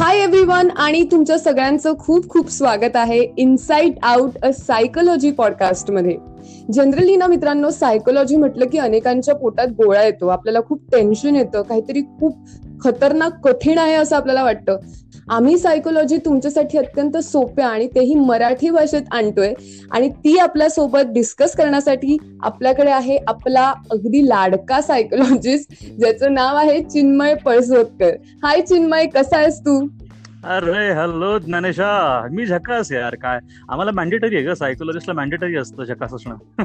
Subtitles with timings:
[0.00, 6.16] हाय everyone आणि तुमच्या सगळ्यांचं खूप खूप स्वागत आहे इनसाइट आउट अ सायकोलॉजी पॉडकास्टमध्ये.
[6.72, 10.28] जनरली ना मित्रांनो सायकोलॉजी म्हटलं की अनेकांच्या पोटात गोळा येतो.
[10.28, 11.62] आपल्याला खूप टेन्शन येतं.
[11.62, 12.38] काहीतरी खूप
[12.84, 14.76] खतरनाक कठीण आहे असं आपल्याला वाटतं.
[15.30, 19.52] आम्ही सायकोलॉजी तुमच्यासाठी अत्यंत सोप्या आणि तेही मराठी भाषेत आणतोय.
[19.90, 27.34] आणि ती आपल्यासोबत डिस्कस करण्यासाठी आपल्याकडे आहे आपला अगदी लाडका सायकोलॉजिस्ट ज्याचं नाव आहे चिन्मय
[27.34, 28.10] पळसोदकर
[28.42, 29.88] हाय चिन्मय कसा आहेस तू?
[30.44, 32.26] अरे हॅलो ज्ञानेशा.
[32.30, 33.38] मी झकास यार काय?
[33.68, 36.62] आम्हाला मॅन्डेटरी आहे का सायकोलॉजिस्टला मॅन्डेटरी असतं झकास असणं.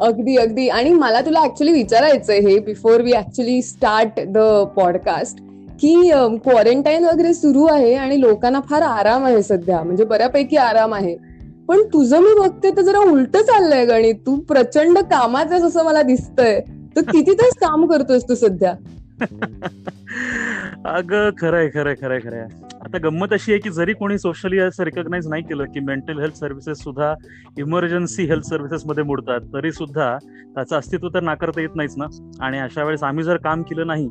[0.00, 0.68] अगदी अगदी.
[0.68, 4.38] आणि मला तुला ऍक्च्युली विचारायचंय हे before we actually start the
[4.76, 5.51] podcast
[5.82, 6.10] की
[6.44, 9.82] क्वारंटाईन वगैरे सुरू आहे आणि लोकांना फार आराम आहे सध्या.
[9.82, 11.16] म्हणजे बऱ्यापैकी आराम आहे.
[11.68, 14.14] पण तुझं मी बघते तर जरा उलट चाललंय गणित.
[14.26, 16.60] तू प्रचंड कामाच असं मला दिसतंय.
[16.96, 18.74] तर किती तास काम करतोस तू सध्या?
[20.86, 22.46] अगं खरंय खरंय खरंय खरंय.
[22.84, 26.36] आता गंमत अशी आहे की जरी कोणी सोशली असं रिकॉग्नाइज नाही केलं की मेंटल हेल्थ
[26.36, 27.14] सर्व्हिसेस सुद्धा
[27.58, 30.16] इमर्जन्सी हेल्थ सर्व्हिसेस मध्ये मोडतात तरी सुद्धा
[30.54, 32.06] त्याचं अस्तित्व तर नाकारता येत नाहीच ना.
[32.40, 34.08] आणि अशा वेळेस आम्ही जर काम केलं नाही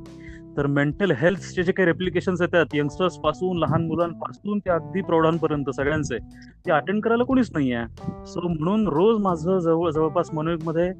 [0.58, 6.18] तर मेंटल हेल्थचे जे काही रेप्लिकेशन येतात यंगस्टर्सपासून लहान मुलांपासून ते अगदी प्रौढांपर्यंत सगळ्यांचे
[6.66, 7.84] ते अटेंड करायला कोणीच नाहीये.
[8.28, 10.92] सो म्हणून रोज माझं जवळ जवळपासमध्ये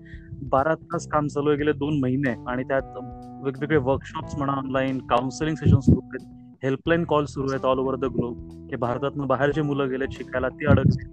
[0.52, 2.34] बारा तास काम चालू आहे गेले दोन महिने.
[2.48, 2.98] आणि त्यात
[3.44, 6.28] वेगवेगळे वर्कशॉप्स म्हणा ऑनलाईन काउन्सिलिंग सेशन सुरू आहेत.
[6.64, 10.66] हेल्पलाईन कॉल सुरू आहेत ऑल ओव्हर द ग्लोब हे भारतातून बाहेरचे मुलं गेले शिकायला ती
[10.66, 11.10] अडकले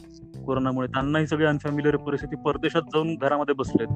[0.49, 0.87] कोरोनामुळे.
[0.87, 3.89] त्यांनाही सगळी अनफॅमिलियर परिस्थिती परदेशात जाऊन घरामध्ये बसलेत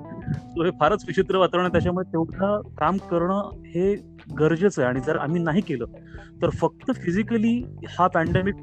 [0.46, 1.72] सो हे फारच विचित्र वातावरण आहे.
[1.72, 3.94] त्याच्यामुळे तेवढं काम करणं हे
[4.38, 4.90] गरजेचं आहे.
[4.90, 5.84] आणि जर आम्ही नाही केलं
[6.42, 7.54] तर फक्त फिजिकली
[7.88, 8.54] हा पॅन्डेमिक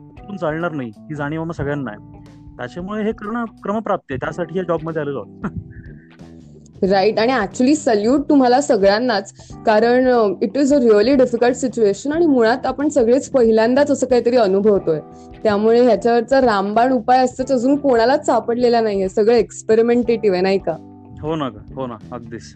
[0.42, 2.58] चालणार नाही ही जाणीव आम्हाला सगळ्यांना आहे.
[2.58, 4.18] त्याच्यामुळे हे करणं क्रमप्राप्त आहे.
[4.18, 5.24] त्यासाठी या जॉबमध्ये आलेलो
[6.84, 9.34] राईट आणि ऍक्च्युली सल्यूट तुम्हाला सगळ्यांनाच.
[9.66, 15.00] कारण it is a really difficult situation आणि मुळात आपण सगळेच पहिल्यांदाच असं काहीतरी अनुभवतोय.
[15.44, 17.52] त्यामुळे ह्याच्यावरचा रामबाण उपाय असतोच.
[17.52, 19.10] अजून कोणालाच सापडलेला नाहीये.
[19.10, 20.74] सगळं एक्सपेरिमेंटेटिव्ह आहे नाही का?
[21.22, 21.46] हो ना
[21.76, 21.96] हो ना.
[22.12, 22.56] अगदीच.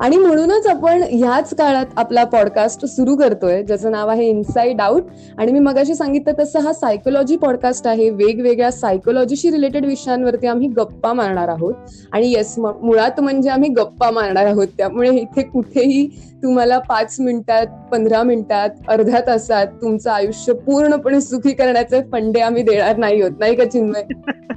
[0.00, 5.02] आणि म्हणूनच आपण ह्याच काळात आपला पॉडकास्ट सुरू करतोय ज्याचं नाव आहे इनसाइड आउट
[5.38, 8.10] आणि मी मगाशी सांगितलं तसं हा सायकोलॉजी पॉडकास्ट आहे.
[8.10, 11.74] वेगवेगळ्या सायकोलॉजीशी रिलेटेड विषयांवरती आम्ही गप्पा मारणार आहोत.
[12.12, 14.66] आणि येस मुळात म्हणजे आम्ही गप्पा मारणार आहोत.
[14.78, 16.06] त्यामुळे इथे कुठेही
[16.42, 22.96] तुम्हाला पाच मिनिटात पंधरा मिनिटात अर्ध्या तासात तुमचं आयुष्य पूर्णपणे सुखी करण्याचे फंडे आम्ही देणार
[22.96, 23.30] नाही होत.
[23.38, 24.02] नाही का चिन्मय?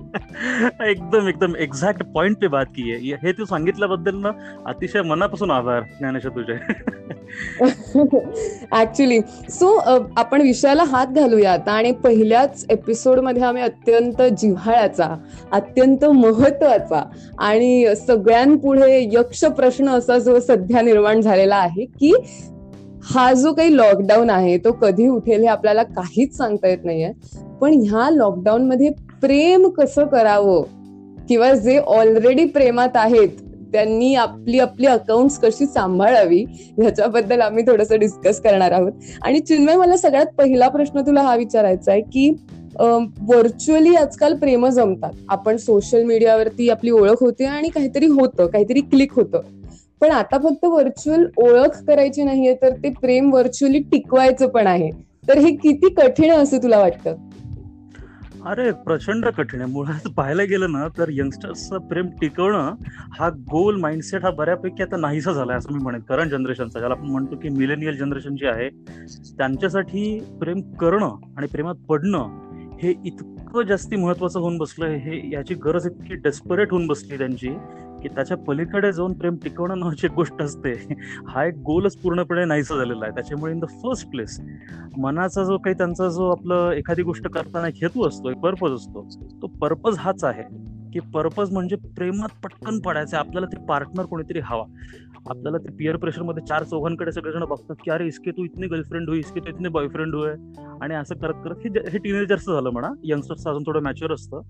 [0.90, 1.56] एकदम एकदम.
[1.56, 3.28] एक्झॅक्ट पॉइंट पे बात की आहे.
[3.28, 4.30] हे तू सांगितल्याबद्दल ना
[4.66, 6.58] अतिशय मनापासून आभार ज्ञानेश्वर तुझे.
[8.82, 9.20] ऍक्च्युली
[9.50, 9.68] सो
[10.18, 15.16] आपण विषयाला हात घालूया आता आणि पहिल्याच एपिसोडमध्ये आम्ही अत्यंत जिव्हाळ्याचा
[15.52, 17.04] अत्यंत महत्त्वाचा
[17.40, 22.14] आणि सगळ्यांपुढे यक्ष प्रश्न असा जो सध्या निर्माण झालेला आहे की
[23.04, 27.12] हा जो काही लॉकडाऊन आहे तो कधी उठेल हे आपल्याला काहीच सांगता येत नाहीये.
[27.62, 28.90] पण ह्या लॉकडाऊन मध्ये
[29.22, 30.64] प्रेम कसं करावं?
[31.30, 33.30] किंवा जे ऑलरेडी प्रेमात आहेत
[33.74, 36.44] त्यांनी आपली आपली अकाउंट कशी सांभाळावी
[36.78, 38.92] ह्याच्याबद्दल आम्ही थोडस डिस्कस करणार आहोत.
[39.22, 42.30] आणि चिन्मय मला सगळ्यात पहिला प्रश्न तुला हा विचारायचा आहे की
[42.80, 45.12] व्हर्च्युअली आजकाल प्रेम जमतात.
[45.30, 49.42] आपण सोशल मीडियावरती आपली ओळख होते आणि काहीतरी होतं काहीतरी क्लिक होतं.
[50.02, 54.90] पण आता फक्त व्हर्च्युअल ओळख करायची नाहीये तर ते प्रेम व्हर्च्युअली टिकवायचं पण आहे.
[55.28, 57.16] तर हे किती कठीण असं तुला वाटतं?
[58.46, 59.72] अरे प्रचंड कठीण आहे.
[59.72, 62.76] मुळात पाहायला गेलं ना तर यंगस्टर्सचं प्रेम टिकवणं
[63.20, 66.02] हा गोल माइंडसेट हा बऱ्यापैकी आता नाहीसा झालाय असं मी म्हणेन.
[66.02, 68.70] करंट जनरेशनचा ज्याला आपण म्हणतो की मिलेनियल जनरेशन जे आहे
[69.38, 72.38] त्यांच्यासाठी प्रेम करणं आणि प्रेमात पडणं
[72.82, 77.50] हे इतकं जास्ती महत्वाचं होऊन बसलं हे याची गरज इतकी डेस्परेट होऊन बसली त्यांची
[78.04, 80.74] की त्याच्या पलीकडे जाऊन प्रेम टिकवणं नावाची एक गोष्ट असते.
[81.28, 83.14] हा एक गोलच पूर्णपणे नाहीसा झालेला आहे.
[83.14, 84.40] त्याच्यामुळे इन द फर्स्ट प्लेस
[84.98, 89.08] मनाचा जो काही त्यांचा जो आपलं एखादी गोष्ट करताना हेतू असतो एक पर्पज असतो
[89.42, 90.44] तो पर्पज हाच आहे.
[90.94, 94.64] की पर्पज म्हणजे प्रेमात पटकन पडायचं आपल्याला ते पार्टनर कोणीतरी हवा.
[95.30, 99.20] आपल्याला ते पिअर प्रेशरमध्ये चार चौघांकडे सगळेजण बघतात की अरे इसके तू इतने गर्लफ्रेंड होई
[99.20, 100.34] इसके तू इतने बॉयफ्रेंड होय
[100.82, 102.90] आणि असं करत करत हे हे झालं म्हणा.
[103.04, 104.42] यंगस्टर्स अजून थोडं मॅच्युअर असतं.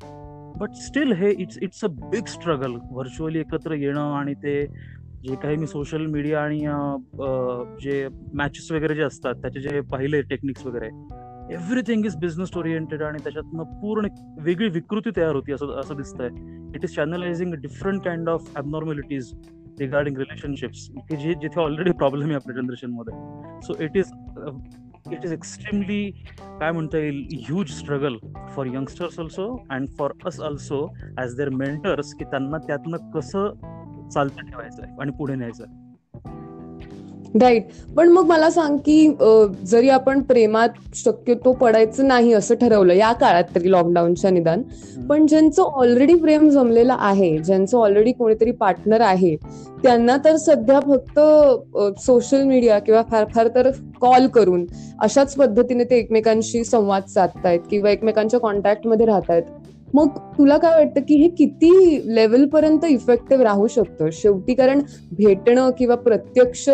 [0.60, 4.66] बट स्टील हे it's it's a big struggle virtually एकत्र येणं आणि ते
[5.24, 6.60] जे काही मी सोशल मीडिया आणि
[7.82, 10.88] जे मॅचेस वगैरे जे असतात त्याचे जे पहिले टेक्निक्स वगैरे
[11.54, 14.08] एव्हरीथिंग इज बिझनेस ओरिएंटेड आणि त्याच्यातनं पूर्ण
[14.42, 16.28] वेगळी विकृती तयार होती असं असं दिसतंय.
[16.76, 19.32] It is channelising different kind of abnormalities
[19.80, 24.12] regarding relationships जे जिथे ऑलरेडी प्रॉब्लेम आहे आपल्या जनरेशनमध्ये so it is
[25.14, 26.12] it is extremely
[26.60, 28.18] काय म्हणता येईल huge struggle
[28.56, 30.86] for youngsters also and for us also
[31.18, 33.54] as their mentors की त्यांना त्यातनं कसं
[34.10, 35.66] चालतं ठेवायचं आहे आणि पुढे न्यायचं
[37.34, 37.64] राईट
[37.96, 39.08] पण मग मला सांग की
[39.64, 44.62] जरी आपण प्रेमात शक्यतो पडायचं नाही असं ठरवलं या काळात तरी लॉकडाऊनच्या निदान
[45.10, 49.36] पण ज्यांचं ऑलरेडी प्रेम जमलेलं आहे ज्यांचं ऑलरेडी कोणीतरी पार्टनर आहे
[49.84, 51.20] त्यांना तर सध्या फक्त
[52.00, 53.70] सोशल मीडिया किंवा फार फार तर
[54.02, 54.66] कॉल करून
[55.02, 59.44] अशाच पद्धतीने ते एकमेकांशी संवाद साधतायत किंवा एकमेकांच्या कॉन्टॅक्टमध्ये राहत आहेत
[59.94, 61.70] मग तुला काय वाटतं की हे किती
[62.16, 64.10] लेवल पर्यंत इफेक्टिव्ह राहू शकतं?
[64.14, 64.82] शेवटी कारण
[65.12, 66.66] भेटणं किंवा प्रत्यक्ष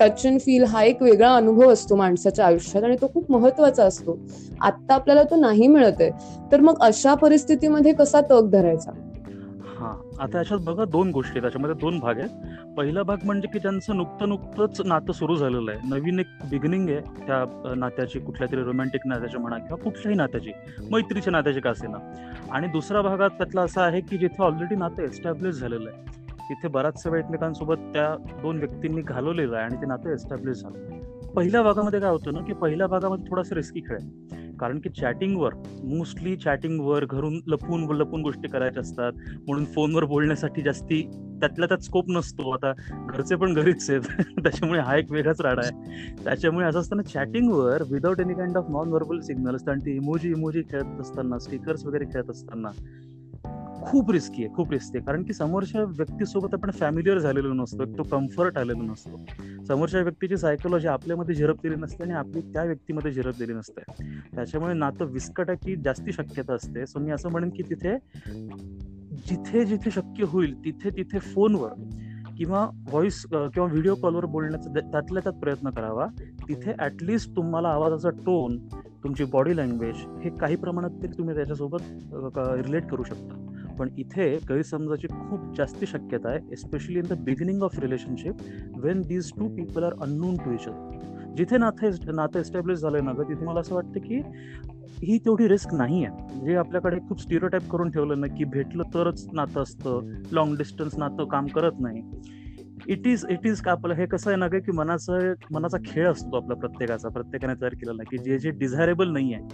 [0.00, 4.18] टच अँड फील हा एक वेगळा अनुभव असतो माणसाच्या आयुष्यात आणि तो खूप महत्त्वाचा असतो.
[4.60, 6.10] आता आपल्याला तो नाही मिळत आहे
[6.52, 8.90] तर मग अशा परिस्थितीमध्ये कसा तग धरायचा?
[10.20, 12.30] आता याच्यात बघा दोन गोष्टी त्याच्यामध्ये दोन भाग आहेत.
[12.76, 15.80] पहिला भाग म्हणजे की त्यांचं नुकतं नुकतंच नातं सुरू झालेलं आहे.
[15.88, 17.00] नवीन एक बिगिनिंग आहे.
[17.00, 20.52] त्या नात्याची कुठल्या तरी रोमॅन्टिक नात्याची म्हणा किंवा कुठल्याही नात्याची.
[20.90, 21.98] मैत्रीच्या नात्याची का असेना.
[22.50, 26.18] आणि दुसऱ्या भागात त्यातला असा आहे की जिथे ऑलरेडी नातं एस्टॅब्लिश झालेलं आहे.
[26.40, 31.07] तिथे बराचसा वेळ एकमेकांसोबत त्या दोन व्यक्तींनी घालवलेलं आहे आणि ते नातं एस्टॅब्लिश झालं.
[31.36, 34.28] पहिल्या भागामध्ये काय होतं ना की पहिल्या भागामध्ये थोडासा रिस्की खेळ आहे.
[34.56, 35.54] कारण की चॅटिंगवर
[35.84, 39.12] मोस्टली चॅटिंगवर घरून लपून लपून गोष्टी करायच्या असतात.
[39.46, 41.02] म्हणून फोनवर बोलण्यासाठी जास्ती
[41.40, 42.50] त्यातला त्यात स्कोप नसतो.
[42.50, 42.72] आता
[43.08, 44.00] घरचे पण घरीच आहेत.
[44.42, 46.00] त्याच्यामुळे हा एक वेगळाच राडा आहे.
[46.24, 49.18] त्याच्यामुळे असं असताना चॅटिंगवर without any kind of non verbal
[49.56, 52.68] असतं आणि ती इमोजी इमोजी खेळत असताना स्टिकर्स वगैरे खेळत असताना
[53.90, 55.04] खूप रिस्की आहे खूप रिस्की आहे.
[55.06, 59.24] कारण की समोरच्या व्यक्तीसोबत आपण फॅमिलीवर झालेलो नसतो तो कम्फर्ट आलेलो नसतो.
[59.68, 63.82] समोरच्या व्यक्तीची सायकोलॉजी आपल्यामध्ये झिरपलेली नसते आणि आपली त्या व्यक्तीमध्ये झिरपलेली नसते.
[64.34, 66.86] त्याच्यामुळे नातं विस्कटाची जास्ती शक्यता असते.
[66.86, 67.96] सो मी असं म्हणेन की तिथे
[69.28, 71.72] जिथे जिथे शक्य होईल तिथे तिथे फोनवर
[72.36, 76.06] किंवा व्हॉइस किंवा व्हिडिओ कॉलवर बोलण्याचा त्यातल्या त्यात प्रयत्न करावा.
[76.48, 78.56] तिथे ॲटलिस्ट तुम्हाला आवाजाचा टोन
[79.04, 83.44] तुमची बॉडी लँग्वेज हे काही प्रमाणात तरी तुम्ही त्याच्यासोबत रिलेट करू शकता.
[83.78, 88.34] पण इथे गैरसमजाची खूप जास्त शक्यता आहे especially in the beginning of relationship
[88.76, 93.12] when these two people are unknown to each other जिथे नातं नातं एस्टॅब्लिश झालंय ना
[93.12, 94.22] तिथे मला असं वाटतं की
[95.02, 99.26] ही तेवढी रिस्क नाही आहे जे आपल्याकडे खूप स्टिरोटाईप करून ठेवलं ना की भेटलं तरच
[99.32, 102.02] नातं असतं लॉंग डिस्टन्स नातं काम करत नाही.
[102.88, 106.36] इट इज इट इज का आपलं हे कसं आहे ना की मनाचं मनाचा खेळ असतो
[106.36, 109.44] आपला प्रत्येकाचा प्रत्येकाने तयार केलेला की जे जे डिझायरेबल नाही आहे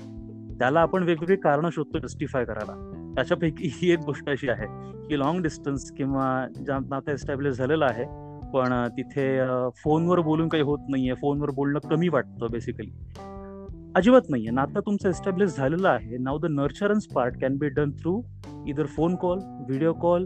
[0.59, 3.04] त्याला आपण वेगवेगळी कारणं शोधतो जस्टिफाय करायला.
[3.14, 4.66] त्याच्यापैकी ही एक गोष्ट अशी आहे
[5.08, 8.05] की लॉंग डिस्टन्स किंवा ज्या नातं एस्टॅब्लिश झालेलं आहे
[8.52, 9.38] पण तिथे
[9.76, 12.90] फोनवर बोलून काही होत नाहीये फोनवर बोलणं कमी वाटतं बेसिकली
[13.96, 14.50] अजिबात नाहीये.
[14.50, 16.16] नातं तुमचं एस्टॅब्लिश झालेलं आहे.
[16.19, 18.20] Now the nurturance part can be done through
[18.66, 19.38] either phone call
[19.69, 20.25] video call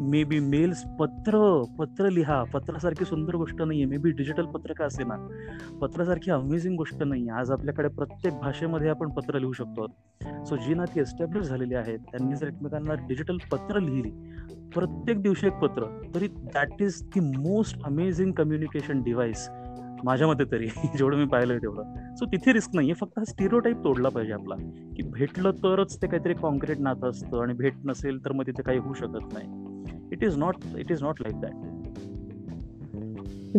[0.24, 2.44] maybe mails पत्र पत्र लिहा.
[2.44, 3.84] पत्रासारखी सुंदर गोष्ट नाहीये.
[3.84, 5.16] मे बी डिजिटल पत्र का असे ना
[5.80, 9.86] पत्रासारखी अमेझिंग गोष्ट नाही आज आपल्याकडे प्रत्येक भाषेमध्ये आपण पत्र लिहू शकतो.
[10.44, 14.10] सो जी नाती एस्टॅब्लिश झालेली आहेत त्यांनी जर एकमेकांना डिजिटल पत्र लिहिली
[14.74, 19.48] प्रत्येक दिवशी एक पत्र तरी that is the most amazing communication device
[20.04, 20.66] माझ्या मते तरी.
[20.98, 22.14] जेवढं मी पाहिलं तेवढं.
[22.16, 22.94] सो तिथे रिस्क नाहीये.
[22.94, 24.54] फक्त हा स्टिरोटाईप तोडला पाहिजे आपला.
[24.96, 28.78] की भेटलं तरच ते काहीतरी कॉन्क्रीट नातं असतं आणि भेट नसेल तर मग तिथे काही
[28.78, 29.59] होऊ शकत नाही.
[30.20, 31.52] It is not it is not like that.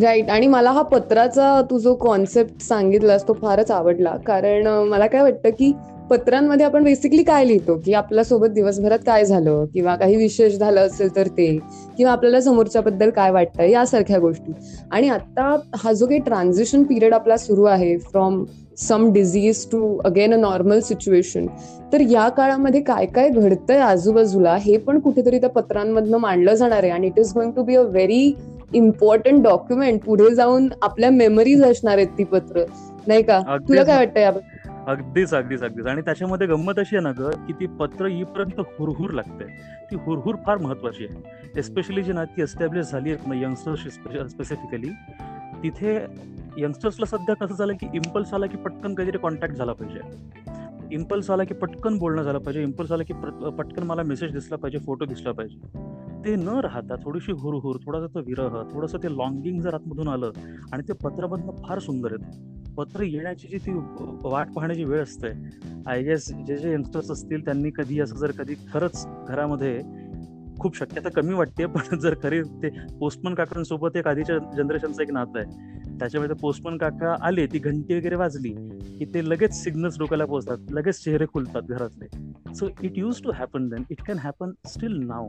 [0.04, 0.30] Right.
[0.30, 4.16] आणि मला हा पत्राचा तू जो कॉन्सेप्ट सांगितलास तो फारच आवडला.
[4.26, 5.72] कारण मला काय वाटतं की
[6.10, 7.80] पत्रांमध्ये आपण बेसिकली काय लिहितो?
[7.84, 9.64] की आपल्यासोबत दिवसभरात काय झालं?
[9.64, 11.58] किंवा काही विशेष झालं असेल तर ते?
[11.96, 13.62] किंवा आपल्याला समोरच्याबद्दल काय वाटतं?
[13.62, 14.52] यासारख्या गोष्टी.
[14.90, 18.44] आणि आता हा जो काही ट्रान्झिशन पिरियड आपला सुरू आहे from
[18.78, 21.46] some disease to again a normal situation
[21.92, 26.92] तर या काळामध्ये काय काय घडतंय आजूबाजूला हे पण कुठेतरी त्या पत्रांमधनं मांडलं जाणार आहे.
[26.92, 28.32] आणि it is going to be a very
[28.74, 32.64] important document पुढे जाऊन आपल्या मेमरीज असणार आहेत ती पत्र.
[33.06, 33.40] नाही का?
[33.68, 34.70] तुला काय वाटतं याबद्दल?
[34.88, 35.86] अगदीच अगदीच अगदीच.
[35.86, 39.44] आणि त्याच्यामध्ये गंमत अशी आहे ना ग की ती पत्र येईपर्यंत हुरहुर लागते.
[39.90, 41.22] ती हुरहुर फार महत्वाची आहे.
[41.58, 44.90] एस्पेशली जी नाती एस्टॅब्लिश झाली आहेत ना यंगस्टर्स स्पेसिफिकली
[45.62, 45.94] तिथे
[46.58, 50.00] यंगस्टर्सला सध्या कसं झालं की इम्पल्स आला की पटकन काहीतरी कॉन्टॅक्ट झाला पाहिजे.
[50.94, 52.62] इम्पल्स आला की पटकन बोलणं झालं पाहिजे.
[52.62, 53.14] इम्पल्स आला की
[53.50, 55.58] पटकन मला मेसेज दिसला पाहिजे फोटो दिसला पाहिजे.
[56.24, 60.30] ते न राहता थोडीशी हुरहुर थोडासा तो विरह थोडंसं ते लॉंगिंग जर आतमधून आलं
[60.72, 63.72] आणि ते पत्रामधनं फार सुंदर आहेत पत्र येण्याची जी ती
[64.24, 65.28] वाट पाहण्याची वेळ असते
[65.86, 69.80] आय गेस जे जे यंगस्टर्स असतील त्यांनी कधी असं जर कधी खरंच घरामध्ये
[70.60, 75.38] खूप शक्यता कमी वाटते पण जर खरी ते पोस्टमन काकांसोबत एक आधीच्या जनरेशनचं एक नातं
[75.38, 75.72] आहे.
[75.98, 78.48] त्याच्यामध्ये पोस्टमन काका आले ती घंटी वगैरे वाजली
[78.98, 82.06] की ते लगेच सिग्नल्स डोक्याला पोहोचतात लगेच चेहरे खुलतात घरातले.
[82.54, 85.28] So it use to happen then it can happen still now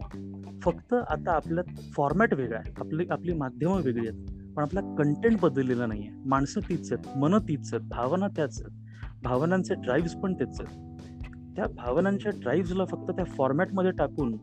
[0.64, 2.74] फक्त आता आपल्यात फॉर्मॅट वेगळा आहे.
[2.78, 4.52] आपली आपली माध्यमं वेगळी आहेत.
[4.56, 6.10] पण आपला कंटेंट बदललेला नाहीये.
[6.26, 8.80] माणसं तीच आहेत मन तीच आहेत भावना त्याच आहेत.
[9.24, 10.90] भावनांचे ड्राईव्ह पण तेच आहेत.
[11.56, 14.38] त्या भावनांच्या ड्राईव्हला फक्त त्या फॉर्मॅटमध्ये टाकून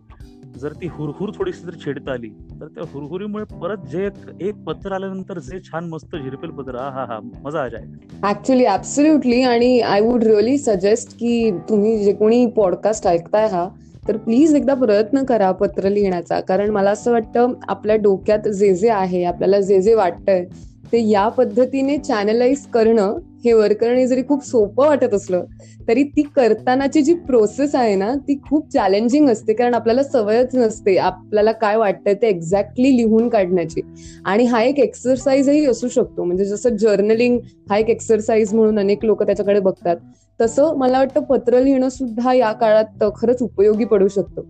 [0.57, 2.29] जर ती हुरहुर थोडीशी जर छेडता आली
[2.61, 6.89] तर त्या हुरहुरीमुळे परत जे एक- एक पत्र आल्यानंतर जे छान मस्त झिरपेल पत्र हा
[6.91, 12.13] हा हा मजा आ जाए ऍक्च्युली ऍब्सोल्युटली आणि आय वुड रिअली सजेस्ट की तुम्ही जे
[12.13, 13.69] कोणी पॉडकास्ट ऐकताय हा
[14.09, 16.41] तर प्लीज एकदा प्रयत्न करा पत्र लिहिण्याचा.
[16.41, 20.45] कारण मला असं वाटतं आपल्या डोक्यात जे जे आहे आपल्याला जे जे वाटतंय
[20.93, 25.45] ते या पद्धतीने चॅनलाइज करणं हे वरकरणी जरी खूप सोपं वाटत असलं
[25.89, 29.53] तरी ती करतानाची जी प्रोसेस आहे ना ती खूप चॅलेंजिंग असते.
[29.53, 33.81] कारण आपल्याला सवयच नसते आपल्याला काय वाटतंय ते एक्झॅक्टली लिहून काढण्याची.
[34.25, 36.25] आणि हा एक एक्सरसाइजही असू शकतो.
[36.25, 37.39] म्हणजे जसं जर्नलिंग
[37.71, 39.97] हा एक एक्सरसाइज म्हणून अनेक लोक त्याच्याकडे बघतात
[40.41, 44.43] तसं मला वाटतं पत्र लिहिणं सुद्धा या काळात खरंच उपयोगी पडू शकतं.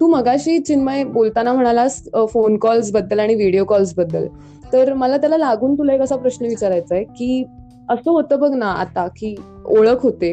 [0.00, 2.02] तू मगाशी चिन्मय बोलताना म्हणालास
[2.32, 4.26] फोन कॉल्सबद्दल आणि व्हिडिओ कॉल्सबद्दल.
[4.72, 7.44] तर मला त्याला लागून तुला एक असा प्रश्न विचारायचा आहे की
[7.88, 9.34] असं होतं बघ ना आता की
[9.66, 10.32] ओळख होते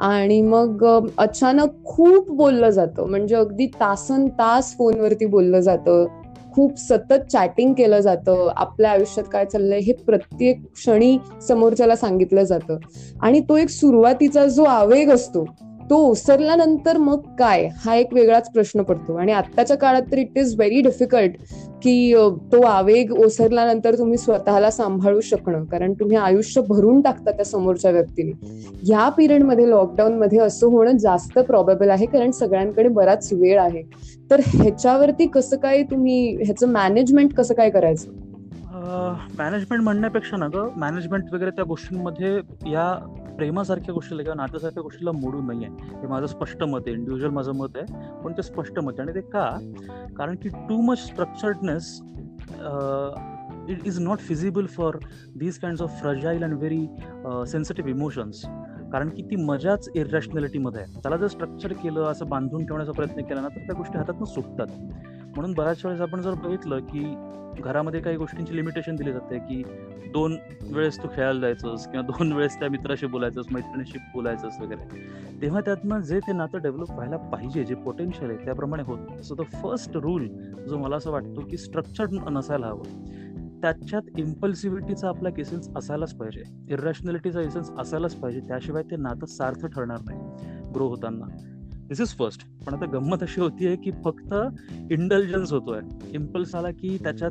[0.00, 0.84] आणि मग
[1.18, 3.06] अचानक खूप बोललं जातं.
[3.06, 6.06] म्हणजे अगदी तासन तास फोनवरती बोललं जातं.
[6.52, 8.48] खूप सतत चॅटिंग केलं जातं.
[8.56, 12.76] आपल्या आयुष्यात काय चाललंय हे प्रत्येक क्षणी समोरच्याला सांगितलं जातं.
[13.22, 15.44] आणि तो एक सुरुवातीचा जो आवेग असतो
[15.90, 17.68] तो ओसरल्यानंतर मग काय?
[17.84, 19.16] हा एक वेगळाच प्रश्न पडतो.
[19.16, 21.32] आणि आत्ताच्या काळात तर इट इज व्हेरी डिफिकल्ट
[21.82, 22.14] की
[22.52, 25.64] तो आवेग ओसरल्यानंतर तुम्ही स्वतःला सांभाळू शकणं.
[25.64, 28.32] कारण तुम्ही आयुष्य भरून टाकता त्या समोरच्या व्यक्तीने.
[28.82, 33.82] ह्या पिरियडमध्ये लॉकडाऊन मध्ये असं होणं जास्त प्रॉबेबल आहे कारण सगळ्यांकडे बराच वेळ आहे.
[34.30, 38.10] तर ह्याच्यावरती कसं काय तुम्ही ह्याचं मॅनेजमेंट कसं काय करायचं?
[38.76, 42.34] मॅनेजमेंट म्हणण्यापेक्षा ना ग मॅनेजमेंट वगैरे त्या गोष्टींमध्ये
[42.70, 42.92] या
[43.36, 45.68] प्रेमासारख्या गोष्टीला किंवा नात्यासारख्या गोष्टीला मोडू नाहीये.
[46.00, 49.02] हे माझं स्पष्ट मत आहे इंडिव्हिज्युअल माझं मत आहे पण ते स्पष्ट मत आहे.
[49.02, 49.48] आणि ते का?
[50.18, 52.00] कारण की too much structuredness
[53.70, 54.96] it is not feasible for
[55.38, 56.86] these kind of fragile and very
[57.50, 58.44] sensitive emotions
[58.92, 61.00] कारण की ती मजाच इरॅशनॅलिटीमध्ये आहे.
[61.02, 64.66] त्याला जर स्ट्रक्चर केलं असं बांधून ठेवण्याचा प्रयत्न केला ना तर त्या गोष्टी हातातून सुटतात.
[65.36, 67.14] म्हणून बऱ्याच वेळेस आपण जर बघितलं की
[67.62, 69.62] घरामध्ये काही गोष्टींची लिमिटेशन दिली जाते की
[70.12, 74.98] दोन वेळेस तू खेळायला जायचंस किंवा दोन वेळेस त्या मित्राशी बोलायचंस मैत्रिणीशी बोलायचंस वगैरे.
[75.42, 79.22] तेव्हा त्यातनं जे ते नातं डेव्हलप व्हायला पाहिजे जे पोटेन्शियल आहे त्याप्रमाणे होत.
[79.22, 80.28] सो द फर्स्ट रूल
[80.68, 83.04] जो मला असं वाटतो की स्ट्रक्चर नसायला हवं
[83.62, 86.42] त्याच्यात इम्पल्सिव्हिटीचा आपला केसेन्स असायलाच पाहिजे.
[86.70, 88.40] इरॅशनॅलिटीचा एसेन्स असायलाच पाहिजे.
[88.40, 90.20] त्याशिवाय ते नातं सार्थ ठरणार नाही.
[90.74, 91.26] ग्रो होताना.
[91.88, 94.34] दिस इज फर्स्ट पण आता गंमत अशी होतीये की फक्त
[94.90, 95.80] इंटेलिजन्स होतोय.
[96.14, 97.30] इम्पल्स आला की त्याच्यात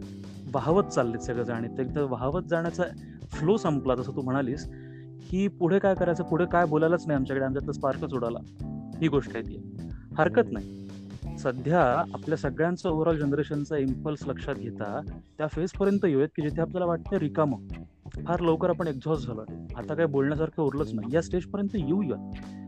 [0.54, 2.84] वाहवत चाललेत सगळं आणि ते एकदा वाहवत जाण्याचा
[3.32, 3.96] फ्लो संपला.
[3.96, 4.70] जसं तू म्हणालीस
[5.30, 7.46] की पुढे काय करायचं पुढे काय बोलायलाच नाही आमच्याकडे.
[7.46, 8.40] आमच्यात स्पार्कच उडाला.
[9.02, 9.88] ही गोष्ट आहे ती.
[10.18, 10.88] हरकत नाही.
[11.40, 11.84] सध्या
[12.14, 15.02] आपल्या सगळ्यांचं ओव्हरऑल जनरेशनचा इम्पल्स लक्षात घेता
[15.38, 17.68] त्या फेजपर्यंत येऊयात की जिथे आपल्याला वाटतं रिकामं.
[18.26, 19.42] फार लवकर आपण एक्झॉस्ट झालो
[19.76, 21.16] आता काय बोलण्यासारखं उरलंच नाही.
[21.16, 22.20] या स्टेजपर्यंत येऊयात.
[22.20, 22.65] येऊया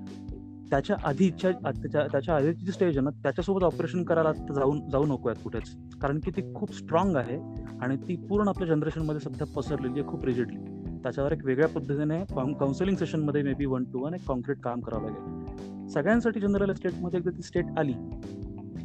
[0.72, 5.30] त्याच्या आधीच्या त्याच्या त्याच्या आधीची जी स्टेज आहे ना त्याच्यासोबत ऑपरेशन करायला जाऊन जाऊ नको
[5.30, 5.70] आहेत कुठेच.
[6.02, 7.38] कारण की ती खूप स्ट्रॉंग आहे
[7.82, 10.58] आणि ती पूर्ण आपल्या जनरेशनमध्ये सध्या पसरलेली आहे खूप रिजिडली
[11.04, 15.10] त्याच्यावर एक वेगळ्या पद्धतीने काउन्सिलिंग सेशनमध्ये may be one to one एक कॉन्क्रीट काम करावं
[15.10, 15.88] लागेल.
[15.90, 17.94] सगळ्यांसाठी जनरल स्टेटमध्ये एकदा ती स्टेट आली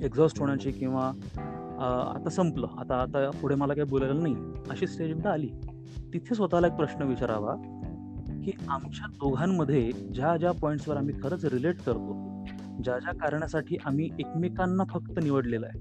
[0.04, 1.10] एक्झॉस्ट होण्याची किंवा
[2.14, 4.34] आता संपलं आता आता पुढे मला काही बोलायला नाही
[4.70, 5.48] अशी स्टेज एकदा आली.
[6.12, 7.54] तिथे स्वतःला एक प्रश्न विचारावा
[8.44, 12.44] की आमच्या दोघांमध्ये ज्या ज्या पॉईंट्सवर आम्ही खरंच रिलेट करतो
[12.82, 15.80] ज्या ज्या कारणासाठी आम्ही एकमेकांना फक्त निवडलेलं आहे.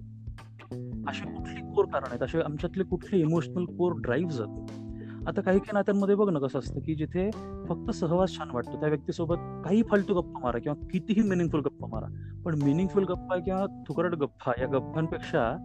[1.08, 2.24] अशी कुठली कोर कारण आहेत?
[2.24, 4.82] असे आमच्यातले कुठले इमोशनल कोर ड्राईव्ह जाते
[5.28, 7.30] आता काही काही नात्यांमध्ये बघ ना कसं असतं की जिथे
[7.70, 12.38] फक्त सहवास छान वाटतो त्या व्यक्तीसोबत काही फालतू गप्पा मारा किंवा कितीही मिनिंगफुल गप्पा मारा
[12.46, 15.58] पण मिनिंगफुल गप्पा किंवा थुकरट गप्पा या गप्पांपेक्षा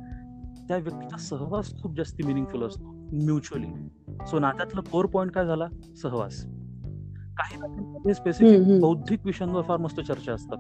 [0.69, 3.67] त्या व्यक्तीचा सहवास खूप जास्त मिनिंगफुल असतो म्युच्युअली
[4.27, 5.67] सो नात्यातलं कोर पॉईंट काय झाला?
[6.03, 6.47] सहवास.
[7.39, 8.81] काही नात्यांमध्ये स्पेसिफिक.
[8.81, 10.59] बौद्धिक विषयांवर फार मस्त चर्चा असतात.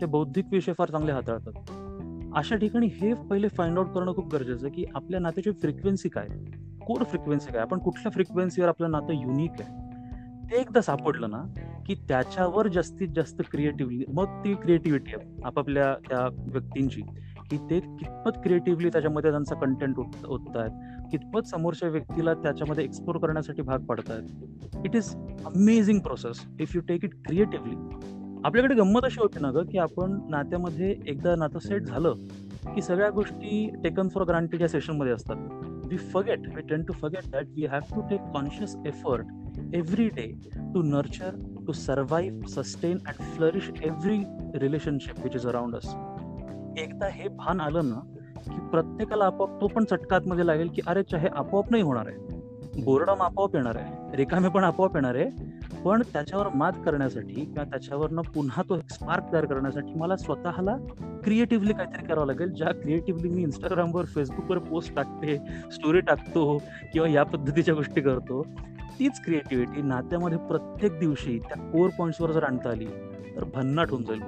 [0.00, 1.52] ते बौद्धिक विषय फार चांगले हाताळतात.
[2.34, 6.28] अशा ठिकाणी हे पहिले फाइंड आउट करणं खूप गरजेचं आहे की आपल्या नात्याची फ्रिक्वेन्सी काय
[6.86, 9.86] कोर फ्रिक्वेन्सी काय आपण कुठल्या फ्रिक्वेन्सीवर आपलं नातं युनिक आहे?
[10.50, 11.42] ते एकदा सापडलं ना
[11.86, 17.02] की त्याच्यावर जास्तीत जास्त क्रिएटिव्हली मग ती क्रिएटिव्हिटी आहे आपापल्या त्या व्यक्तींची
[17.50, 23.62] की ते कितपत क्रिएटिव्हली त्याच्यामध्ये त्यांचा कंटेंट ओतत आहेत कितपत समोरच्या व्यक्तीला त्याच्यामध्ये एक्सप्लोर करण्यासाठी
[23.62, 27.76] भाग पाडतात it is amazing process if you take it creatively
[28.44, 32.12] आपल्याकडे गंमत अशी होती ना ग की आपण नात्यामध्ये एकदा नातं सेट झालं
[32.74, 35.36] की सगळ्या गोष्टी टेकन फॉर ग्रांटेड या सेशनमध्ये असतात.
[35.86, 39.26] We forget we tend to forget that we have to take conscious effort
[39.74, 41.30] every day to nurture
[41.66, 44.18] to survive sustain and flourish every
[44.58, 45.86] relationship which is around us
[46.78, 48.15] एकदा हे भान आलं ना
[48.50, 52.36] की प्रत्येकाला आपोआप तो पण चटकात मध्ये लागेल की अरे हे आपोआप नाही होणार आहे.
[52.84, 54.16] बोर्डम आपोआप येणार आहे.
[54.16, 55.56] रिकामे पण आपोआप येणार आहे.
[55.84, 60.76] पण त्याच्यावर मात करण्यासाठी किंवा त्याच्यावरनं पुन्हा तो स्पार्क तयार करण्यासाठी मला स्वतःला
[61.24, 62.48] क्रिएटिव्हली काहीतरी करावं लागेल.
[62.48, 65.36] ज्या क्रिएटिव्हली मी इंस्टाग्रामवर फेसबुकवर पोस्ट टाकते
[65.72, 66.62] स्टोरी टाकतो
[66.92, 68.46] किंवा या पद्धतीच्या गोष्टी करतो
[68.98, 72.86] तीच क्रिएटिव्हिटी नात्यामध्ये प्रत्येक दिवशी त्या कोर पॉईंट्सवर जर आणता आली
[73.36, 74.22] तर भन्नाट होऊन जाईल.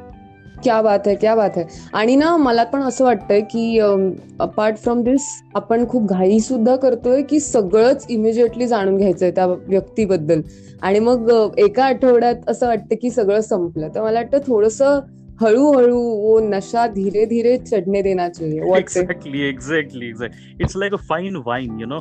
[0.64, 5.02] क्या बात आहे क्या बात आहे आणि ना मला पण असं वाटतंय की अपार्ट फ्रॉम
[5.02, 10.40] दिस आपण खूप घाई सुद्धा करतोय की सगळंच इमिजिएटली जाणून घ्यायचंय त्या व्यक्तीबद्दल.
[10.82, 13.88] आणि मग एका आठवड्यात असं वाटतं की सगळं संपलं.
[13.94, 14.82] तर मला वाटतं थोडस
[15.40, 21.36] हळूहळू वो नशा धीरे धीरे चढणे देना चाहिए exactly exactly exactly it's like a fine
[21.46, 21.98] wine you know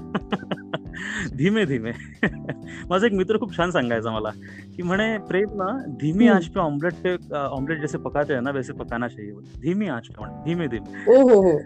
[1.37, 1.91] धीमे धीमे.
[2.89, 4.29] माझा एक मित्र खूप छान सांगायचा मला
[4.75, 6.35] की म्हणे प्रेम ना धीमी हम्म.
[6.35, 10.25] आँच पे ऑमलेट पे ऑमलेट जैसे पकाते हैं ना वैसे पकाना चाहिए धीमी आँच पे
[10.45, 11.13] धीमे धीमे.
[11.13, 11.59] ओ हो हो.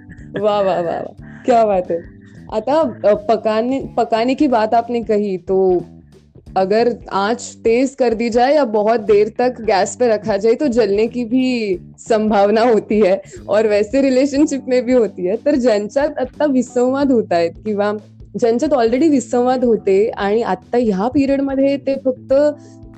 [0.43, 2.01] वाह वाह वाह वाह क्या बात है.
[2.53, 2.83] आता
[3.29, 5.57] पकाने पकाने की बात आपने कही तो
[6.57, 10.67] अगर आँच तेज कर दी जाए या बहुत देर तक गैस पे रखा जाए तो
[10.67, 11.43] जलने की भी
[11.99, 15.35] संभावना होती है और वैसे रिलेशनशिप में भी होती है.
[15.35, 17.91] तर ज्यांच्यात आता विसंवाद होत आहेत किंवा
[18.39, 22.33] ज्यांच्यात ऑलरेडी विसंवाद होते आणि आता ह्या पिरियडमध्ये ते फक्त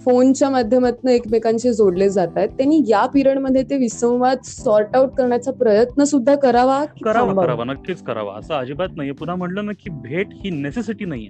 [0.06, 2.50] फोनच्या माध्यमातून एकमेकांशी जोडले जात आहेत.
[2.50, 7.46] त्यांनी या पिरियडमध्ये ते विसंवाद सॉर्ट आउट करण्याचा प्रयत्न सुद्धा करावा करावा?
[7.46, 8.38] करावा नक्कीच करावा.
[8.40, 9.14] असं अजिबात नाहीये.
[9.14, 11.30] पुन्हा म्हटलं ना की भेट ही नेसेसिटी नाहीये.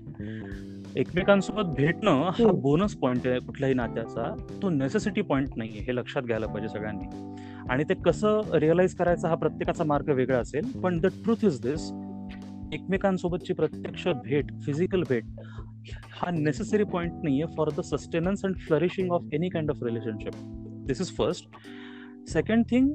[0.95, 2.51] एकमेकांसोबत भेटणं हा.
[2.51, 4.36] बोनस पॉइंट आहे कुठल्याही नात्याचा.
[4.62, 7.36] तो नेसेसिटी पॉइंट नाहीये हे लक्षात घ्यायला पाहिजे सगळ्यांनी.
[7.69, 10.72] आणि ते कसं रिअलाइज करायचा हा प्रत्येकाचा मार्ग वेगळा असेल.
[10.81, 11.91] पण द ट्रुथ इज दिस
[12.74, 15.24] एकमेकांसोबतची प्रत्यक्ष भेट फिजिकल भेट
[16.22, 20.34] हा नेसेसरी पॉइंट नाहीये for the sustenance and flourishing of any kind of relationship
[20.88, 21.50] this is first
[22.30, 22.89] second thing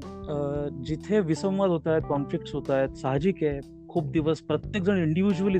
[0.84, 5.58] जिथे विसंवाद होत आहेत कॉन्फ्लिक्ट होत आहेत साहजिक आहे खूप दिवस प्रत्येकजण इंडिव्हिज्युअली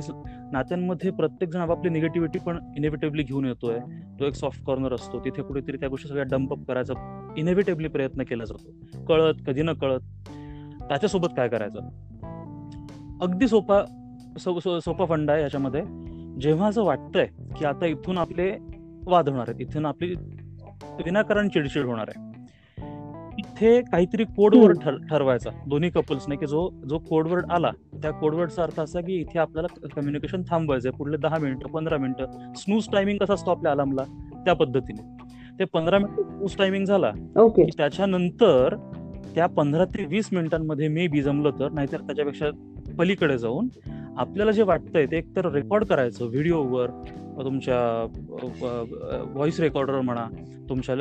[0.51, 3.79] नात्यांमध्ये प्रत्येकजण आपापली निगेटिव्हिटी पण इनेव्हिटेबली घेऊन येतोय.
[4.19, 5.19] तो एक सॉफ्ट कॉर्नर असतो.
[5.19, 6.93] तिथे कुठेतरी त्या गोष्टी सगळ्या डंपअप करायचा
[7.37, 9.05] इनेव्हिटेबली प्रयत्न केला जातो.
[9.05, 10.01] कळत कधी न कळत
[10.89, 11.89] त्याच्यासोबत काय करायचं?
[13.21, 13.81] अगदी सोपा
[14.37, 15.81] सो- सो- सोपा फंड आहे याच्यामध्ये.
[16.41, 17.27] जेव्हा असं वाटतंय
[17.59, 18.57] की आता इथून आपले
[19.05, 20.15] वाद होणार आहेत इथून आपली
[20.83, 22.29] विनाकारण चिडचिड होणार आहे.
[23.37, 28.79] इथे काहीतरी कोडवर्ड ठर ठरवायचा दोन्ही कपल्सने की जो जो कोडवर्ड आला त्या कोडवर्डचा अर्थ
[28.79, 32.53] असा की इथे आपल्याला कम्युनिकेशन थांबवायचंय पुढले दहा मिनिटं पंधरा मिनिटं.
[32.55, 34.03] स्नूज टायमिंग कसा असतो आपल्या अलार्मला
[34.45, 35.25] त्या पद्धतीने.
[35.59, 37.11] ते पंधरा मिनिटं स्नूज टायमिंग झाला
[37.47, 38.75] की त्याच्यानंतर
[39.35, 42.45] त्या पंधरा ते वीस मिनिटांमध्ये मे बी जमलं तर नाहीतर त्याच्यापेक्षा
[42.97, 43.67] पलीकडे जाऊन
[44.19, 46.89] आपल्याला जे वाटतंय ते एकतर रेकॉर्ड करायचं व्हिडिओवर
[47.43, 47.77] तुमच्या
[48.61, 50.27] व्हॉइस रेकॉर्डर म्हणा
[50.69, 50.95] तुमच्या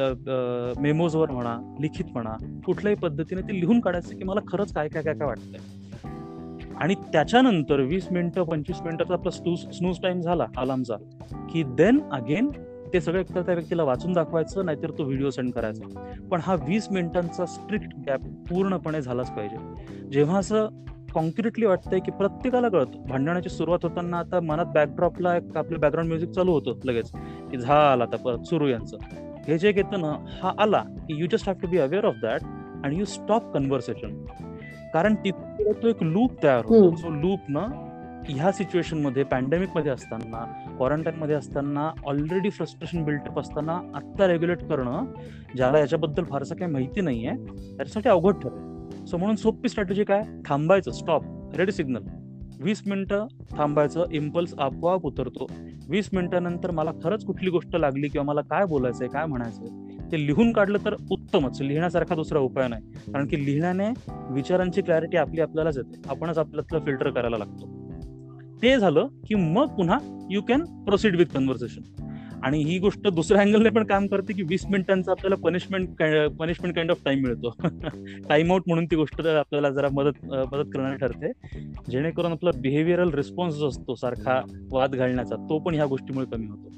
[0.80, 5.14] मेमोजवर म्हणा लिखित म्हणा कुठल्याही पद्धतीने ते लिहून काढायचं की मला खरंच काय काय काय
[5.14, 5.60] काय वाटतंय.
[6.80, 10.96] आणि त्याच्यानंतर वीस मिनिटं पंचवीस मिनिटाचा आपला स्नूज स्नूज टाईम झाला अलार्मचा
[11.52, 12.50] की देन अगेन
[12.92, 16.16] ते सगळं एकतर त्या व्यक्तीला वाचून दाखवायचं नाहीतर तो व्हिडिओ सेंड करायचा.
[16.30, 19.56] पण हा वीस मिनिटांचा स्ट्रिक्ट गॅप पूर्णपणे झालाच पाहिजे.
[20.12, 20.68] जेव्हा असं
[21.18, 23.04] कॉन्क्रिटली वाटतंय की प्रत्येकाला कळतं.
[23.08, 27.10] भांडणाची सुरुवात होताना आता मनात बॅकड्रॉपला एक आपलं बॅकग्राऊंड म्युझिक चालू होतं लगेच.
[27.50, 28.96] की झाला आता परत सुरू यांचं.
[29.48, 32.42] हे जे येतं ना हा आला की you just have to be aware of that
[32.84, 34.24] and you stop conversation
[34.94, 36.90] कारण तिथे तो एक लूप तयार होतो.
[36.96, 37.66] जो लूप ना
[38.28, 40.44] ह्या सिच्युएशनमध्ये पॅन्डेमिकमध्ये असताना
[40.76, 45.04] क्वारंटाईन मध्ये असताना ऑलरेडी फ्रस्ट्रेशन बिल्टअप असताना आत्ता रेग्युलेट करणं
[45.56, 48.67] ज्याला याच्याबद्दल फारसं काही माहिती नाहीये त्याच्यासाठी अवघड ठरेल.
[49.06, 50.22] सो म्हणून सोपी स्ट्रॅटेजी काय?
[50.46, 51.22] थांबायचं स्टॉप
[51.56, 52.02] रेड सिग्नल
[52.60, 55.46] वीस मिनटं थांबायचं इम्पल्स आपोआप उतरतो.
[55.88, 59.68] वीस मिनिटानंतर मला खरंच कुठली गोष्ट लागली किंवा मला काय बोलायचंय काय म्हणायचंय
[60.12, 61.62] ते लिहून काढलं तर उत्तमच.
[61.62, 63.12] लिहिण्यासारखा दुसरा उपाय नाही.
[63.12, 63.88] कारण की लिहिण्याने
[64.30, 66.08] विचारांची क्लॅरिटी आपली आपल्यालाच येते.
[66.08, 67.66] आपणच आपल्यातलं फिल्टर करायला लागतो.
[68.62, 72.07] ते झालं की मग पुन्हा you can proceed with conversation
[72.44, 75.88] आणि ही गोष्ट दुसऱ्या अँगलने पण काम करते की वीस मिनिटांचा आपल्याला punishment
[76.38, 77.54] punishment kind of time मिळतो.
[78.28, 81.32] टाइम आउट म्हणून ती गोष्ट आपल्याला जरा मदत मदत करणारी ठरते.
[81.90, 84.40] जेणेकरून आपला बिहेव्हिअरल रिस्पॉन्स जो असतो सारखा
[84.72, 86.76] वाद घालण्याचा तो पण ह्या गोष्टीमुळे कमी होतो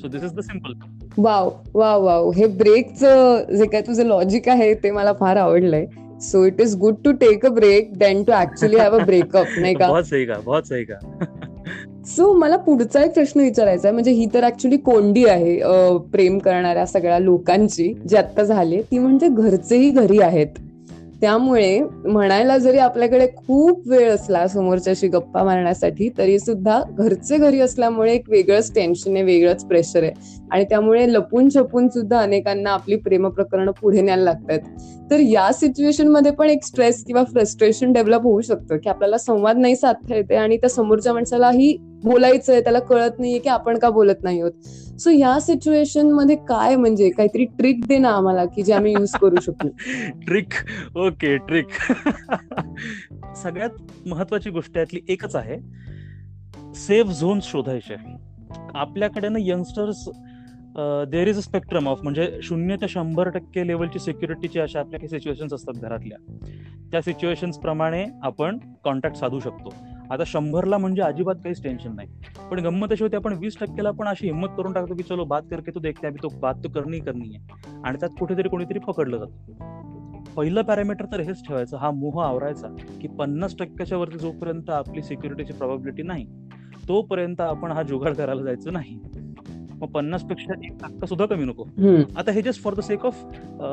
[0.00, 0.72] so this is the simple
[1.18, 5.86] wow wow wow हे ब्रेकचं जे काय तुझं लॉजिक आहे ते मला फार आवडलंय.
[6.22, 9.74] So it is good to take a break then to actually have a breakup नाही
[9.74, 9.86] का?
[9.88, 10.98] बहुत सही का बहुत सही का
[12.06, 13.92] सो मला पुढचा एक प्रश्न विचारायचा आहे.
[13.92, 15.56] म्हणजे ही तर ऍक्च्युली कोंडी आहे
[16.12, 20.48] प्रेम करणाऱ्या सगळ्या लोकांची जी आता झाली ती म्हणजे घरचेही घरी आहेत.
[21.20, 28.12] त्यामुळे म्हणायला जरी आपल्याकडे खूप वेळ असला समोरच्याशी गप्पा मारण्यासाठी तरी सुद्धा घरचे घरी असल्यामुळे
[28.12, 30.12] एक वेगळंच टेन्शन आहे वेगळंच प्रेशर आहे.
[30.52, 36.32] आणि त्यामुळे लपून छपून सुद्धा अनेकांना आपली प्रेम प्रकरणं पुढे न्यायला लागतात तर या सिच्युएशनमध्ये
[36.32, 40.56] पण एक स्ट्रेस किंवा फ्रस्ट्रेशन डेव्हलप होऊ शकतं की आपल्याला संवाद नाही साधता येते आणि
[40.56, 44.52] त्या समोरच्या माणसालाही बोलायचंय त्याला कळत नाहीये की आपण का बोलत नाही आहोत.
[45.00, 47.08] सो या सिच्युएशनमध्ये काय म्हणजे?
[47.10, 49.68] काहीतरी ट्रिक दे ना आम्हाला की जे आम्ही युज करू शकतो
[50.26, 50.54] ट्रिक
[50.96, 51.72] ओके ट्रिक
[53.36, 55.56] सगळ्यात महत्वाची गोष्ट यातली एकच आहे.
[56.76, 57.94] सेफ झोन शोधायचे.
[58.74, 60.08] आपल्याकडे ना youngsters
[61.10, 65.08] there is a spectrum of म्हणजे शून्य ते शंभर टक्के लेवलची सिक्युरिटीची अशा आपल्या काही
[65.08, 66.18] सिच्युएशन्स असतात घरातल्या.
[66.90, 69.74] त्या सिच्युएशन्स प्रमाणे आपण कॉन्टॅक्ट साधू शकतो.
[70.10, 72.08] आता शंभरला म्हणजे अजिबात काहीच टेन्शन नाही.
[72.50, 75.42] पण गंमत अशी होती आपण वीस टक्केला पण अशी हिंमत करून टाकतो की चलो बात
[75.50, 77.62] करके तो देखते अभी तो बात तो करणी करणी आहे.
[77.84, 79.52] आणि त्यात कुठेतरी कोणीतरी पकडलं जातं.
[80.36, 82.68] पहिलं पॅरामीटर तर हेच ठेवायचं हा मोह आवरायचा
[83.02, 86.26] की पन्नास टक्क्याच्या वरती जोपर्यंत आपली सिक्युरिटीची प्रॉबिलिटी नाही
[86.88, 88.98] तोपर्यंत आपण हा जुगाड करायला जायचं नाही.
[89.84, 91.64] मग पन्नासपेक्षा एक टक्का सुद्धा कमी नको.
[92.16, 93.24] आता हे just for the sake of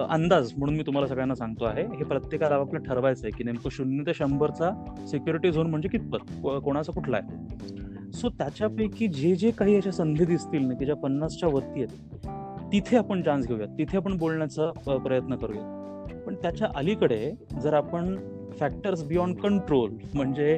[0.09, 4.03] अंदाज म्हणून मी तुम्हाला सगळ्यांना सांगतो आहे हे प्रत्येकाला आपल्याला ठरवायचं आहे की नेमकं शून्य
[4.07, 4.71] ते शंभरचा
[5.07, 6.31] सिक्युरिटी झोन म्हणजे कितपत?
[6.63, 8.11] कोणाचा कुठला आहे?
[8.11, 12.27] सो त्याच्यापैकी जे जे काही याच्या संधी दिसतील ना की ज्या पन्नासच्या वरती आहेत
[12.71, 13.67] तिथे आपण चान्स घेऊयात.
[13.77, 16.13] तिथे आपण बोलण्याचा प्रयत्न करूयात.
[16.25, 18.15] पण त्याच्या अलीकडे जर आपण
[18.59, 20.57] फॅक्टर्स बियॉन्ड कंट्रोल म्हणजे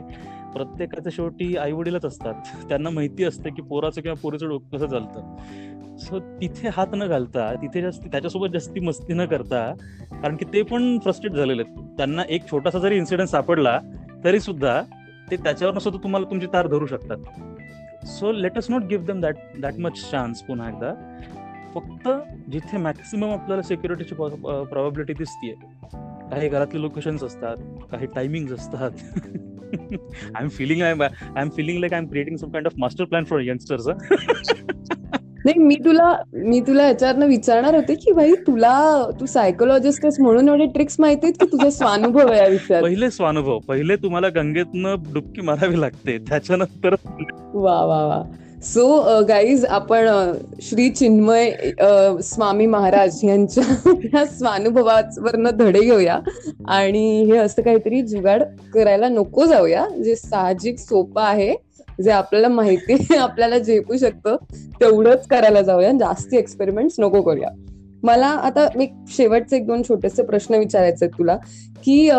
[0.54, 2.34] प्रत्येकाच्या शेवटी आई वडीलच असतात.
[2.70, 5.36] त्यांना माहिती असते की पोराचं किंवा पोरीचं डोकं कसं चालतं.
[5.98, 9.74] सो तिथे हात न घालता तिथे जास्त त्याच्यासोबत जास्ती मस्ती न करता
[10.12, 11.98] कारण की ते पण फ्रस्ट्रेट झालेले आहेत.
[11.98, 13.80] त्यांना एक छोटासा जरी इन्सिडेंट सापडला
[14.24, 14.82] तरी सुद्धा
[15.32, 17.18] ते त्याच्यावर सुद्धा तुम्हाला तुमची तार धरू शकतात.
[18.06, 20.94] So let us not give them that that much chance पुन्हा एकदा.
[21.74, 22.10] फक्त
[22.52, 25.54] जिथे मॅक्सिमम आपल्याला सिक्युरिटीची प्रॉबिलिटी दिसतीये.
[26.32, 27.58] काही घरातले लोकेशन्स असतात
[27.92, 28.92] काही टायमिंग असतात.
[29.74, 30.94] I am feeling I
[31.38, 33.88] am feeling like I am creating some kind of master plan for youngsters
[35.46, 40.66] नाही मी तुला मी तुला याच्यावरनं विचारणार होते की भाई तुला तू सायकोलॉजिस्ट म्हणून एवढे
[40.66, 42.84] ट्रिक्स माहिती आहेत की तुझा स्वानुभव आहे या विषयात?
[42.84, 43.60] पहिले स्वानुभव.
[43.60, 46.18] पहिले तुम्हाला गंगेतनं डुबकी मारावी लागते.
[46.18, 46.96] त्याच्यानंतर
[47.54, 48.24] वा वा वा.
[48.64, 56.20] सो गाईज uh, आपण uh, श्री चिन्मय uh, स्वामी महाराज यांच्या स्वानुभवावरनं धडे घेऊया.
[56.68, 59.86] आणि हे असं काहीतरी जुगाड करायला नको जाऊया.
[60.04, 61.54] जे साहजिक सोपं आहे
[62.04, 64.36] जे आपल्याला माहिती आपल्याला झेपू शकतं
[64.80, 65.92] तेवढंच करायला जाऊया.
[65.92, 67.50] जास्ती एक्सपेरिमेंट्स नको करूया.
[68.04, 71.36] मला आता मी शेवटचे एक दोन छोटेसे प्रश्न विचारायचे आहेत तुला
[71.86, 72.10] की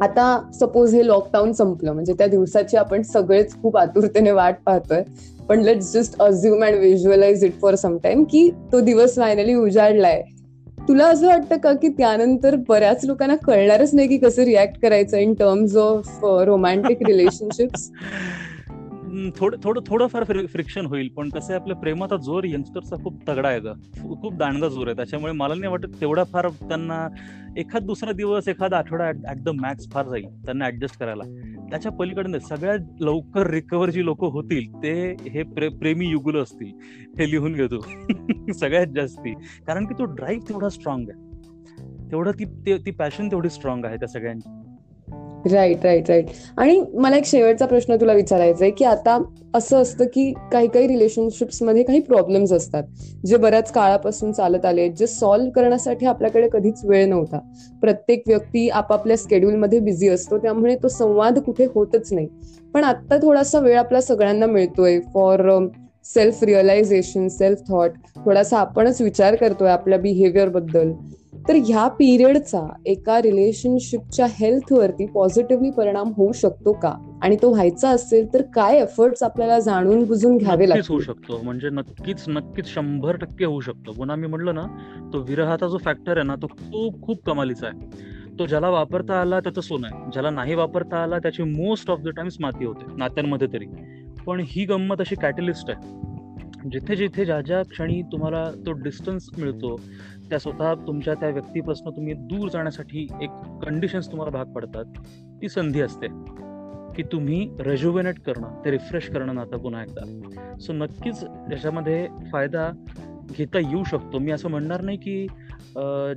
[0.00, 1.92] आता सपोज हे लॉकडाऊन संपलं.
[1.92, 5.02] म्हणजे त्या दिवसाची आपण सगळेच खूप आतुरतेने वाट पाहतोय.
[5.48, 10.22] पण let's just assume and visualise it for some time की तो दिवस फायनली उजाडलाय.
[10.88, 15.34] तुला असं वाटतं का की त्यानंतर बऱ्याच लोकांना कळणारच नाही की कसं रिॲक्ट करायचं in
[15.34, 17.90] terms of romantic relationships
[19.36, 23.60] थोडं थोडं थोडंफार फ्रिक्शन होईल पण कसं आहे आपल्या प्रेमाचा जोर यंगस्टरचा खूप तगडा आहे
[23.60, 23.72] ग.
[24.22, 24.96] खूप दांडगा जोर आहे.
[24.96, 27.06] त्याच्यामुळे मला नाही वाटत तेवढा फार त्यांना
[27.58, 31.24] एखाद दुसरा दिवस एखादा आठवडा ऍट द मॅक्स फार जाईल त्यांना ऍडजस्ट करायला.
[31.70, 36.72] त्याच्या पलीकडे सगळ्यात लवकर रिकवर जी लोक होतील ते हे प्रे, प्रेमी युगुल असतील.
[37.18, 37.86] हे लिहून घेतो.
[38.52, 39.34] सगळ्यात जास्ती.
[39.66, 41.34] कारण की तो ड्राईव्ह तेवढा स्ट्रॉंग आहे.
[42.10, 44.73] तेवढं ती ती पॅशन तेवढी स्ट्रॉंग आहे त्या सगळ्यांची.
[45.52, 46.26] राईट राईट राईट
[46.56, 49.18] आणि मला एक शेवटचा प्रश्न तुला विचारायचा आहे की आता
[49.54, 52.82] असं असतं की काही काही रिलेशनशिप्समध्ये काही प्रॉब्लेम्स असतात
[53.26, 57.38] जे बऱ्याच काळापासून चालत आले जे सॉल्व्ह करण्यासाठी आपल्याकडे कधीच वेळ नव्हता.
[57.82, 62.26] प्रत्येक व्यक्ती आपापल्या स्केड्यूलमध्ये बिझी असतो त्यामुळे तो संवाद कुठे होतच नाही.
[62.74, 65.48] पण आता थोडासा वेळ आपला सगळ्यांना मिळतोय for
[66.04, 70.92] self realisation self thought थोडासा आपणच विचार करतोय आपल्या बिहेवियरबद्दल.
[71.48, 77.18] तर ह्या पिरियडचा एका रिलेशनशिपच्या हेल्थवरती पॉझिटिव्हली परिणाम होऊ शकतो का?
[77.22, 81.42] आणि तो व्हायचा असेल तर काय एफर्ट्स आपल्याला जाणून बुजून घ्यावे लागतील होऊ शकतो.
[81.42, 83.92] म्हणजे नक्कीच नक्कीच शंभर टक्के होऊ शकतो.
[83.92, 84.66] पुन्हा मी म्हटलं ना
[85.12, 87.86] तो विरहाचा जो फॅक्टर आहे ना तो खूप खूप कमालीचा आहे.
[88.38, 90.10] तो ज्याला वापरता आला त्याचं सोनं आहे.
[90.12, 93.66] ज्याला नाही वापरता आला त्याची मोस्ट ऑफ द टाइम्स माती होते नात्यांमध्ये तरी.
[94.26, 96.04] पण ही गंमत अशी कॅटलिस्ट आहे.
[96.72, 99.80] जिथे जिथे ज्या ज्या क्षणी तुम्हाला तो डिस्टन्स मिळतो
[100.30, 103.30] त्या स्वतः तुमच्या त्या व्यक्तीपासून तुम्ही दूर जाण्यासाठी एक
[103.64, 104.84] कंडिशन्स तुम्हाला भाग पडतात.
[105.42, 106.06] ती संधी असते
[106.96, 110.04] की तुम्ही रेज्युवेनेट करणं ते रिफ्रेश करणं आता पुन्हा एकदा.
[110.60, 112.70] सो नक्कीच याच्यामध्ये फायदा
[113.36, 114.18] घेता येऊ शकतो.
[114.18, 115.26] मी असं म्हणणार नाही की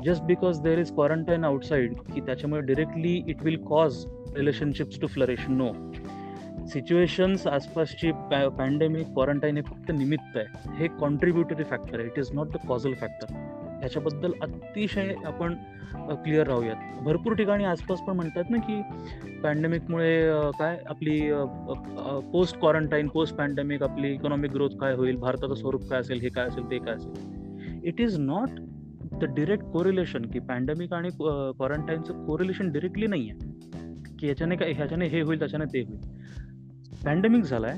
[0.06, 5.46] just because there is quarantine outside की त्याच्यामुळे directly it will cause relationships to flourish
[5.50, 5.72] no
[6.74, 10.74] situations आसपासची पॅ पॅन्डेमिक क्वारंटाईन हे फक्त निमित्त आहे.
[10.78, 12.08] हे कॉन्ट्रीब्युटरी फॅक्टर आहे.
[12.08, 13.34] It is not the causal factor
[13.80, 15.54] ह्याच्याबद्दल अतिशय आपण
[16.24, 16.76] क्लिअर राहूयात.
[17.04, 18.82] भरपूर ठिकाणी आसपास पण म्हणतात ना की
[19.44, 21.20] पॅन्डेमिकमुळे काय आपली
[22.34, 26.48] पोस्ट क्वारंटाईन पोस्ट पॅन्डेमिक आपली इकॉनॉमिक ग्रोथ काय होईल भारताचं स्वरूप काय असेल हे काय
[26.48, 27.82] असेल ते काय असेल.
[27.84, 28.60] It is not
[29.14, 33.56] the direct correlation की पॅन्डेमिक आणि क्वारंटाईनचं कोरिलेशन डिरेक्टली नाही आहे
[34.20, 36.00] की ह्याच्याने काय ह्याच्याने हे होईल त्याच्याने ते होईल.
[37.04, 37.78] पॅन्डेमिक झालाय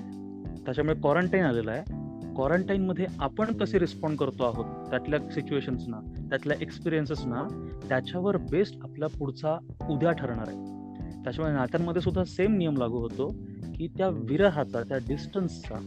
[0.66, 1.98] त्याच्यामुळे क्वारंटाईन आलेलं आहे.
[2.40, 6.00] क्वारंटाईनमध्ये आपण कसे रिस्पॉन्ड करतो आहोत त्यातल्या सिच्युएशन्सना
[6.30, 7.44] त्यातल्या एक्सपिरियन्सेसना
[7.90, 9.58] त्याच्यावर बेस्ट आपला पुढचा
[9.90, 11.24] उद्या ठरणार आहे.
[11.24, 13.28] त्याच्यामुळे नात्यांमध्ये सुद्धा सेम नियम लागू होतो
[13.76, 15.80] की त्या विरहाचा त्या डिस्टन्सचा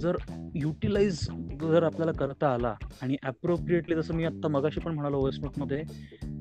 [0.00, 0.16] जर
[0.54, 1.20] युटिलाइज
[1.62, 5.82] जर आपल्याला करता आला आणि ॲप्रोप्रिएटली जसं मी आत्ता मगाशी पण म्हणालो मध्ये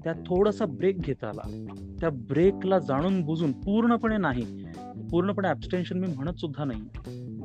[0.04, 1.66] त्या थोडासा ब्रेक घेता आला.
[2.00, 4.66] त्या ब्रेकला जाणून बुजून पूर्णपणे नाही
[5.12, 6.82] पूर्णपणे ॲबस्टेन्शन मी म्हणत सुद्धा नाही.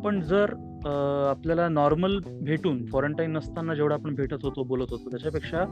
[0.04, 0.54] पण जर
[0.86, 5.64] आपल्याला नॉर्मल भेटून क्वारंटाईन नसताना जेवढा आपण भेटत होतो बोलत होतो त्याच्यापेक्षा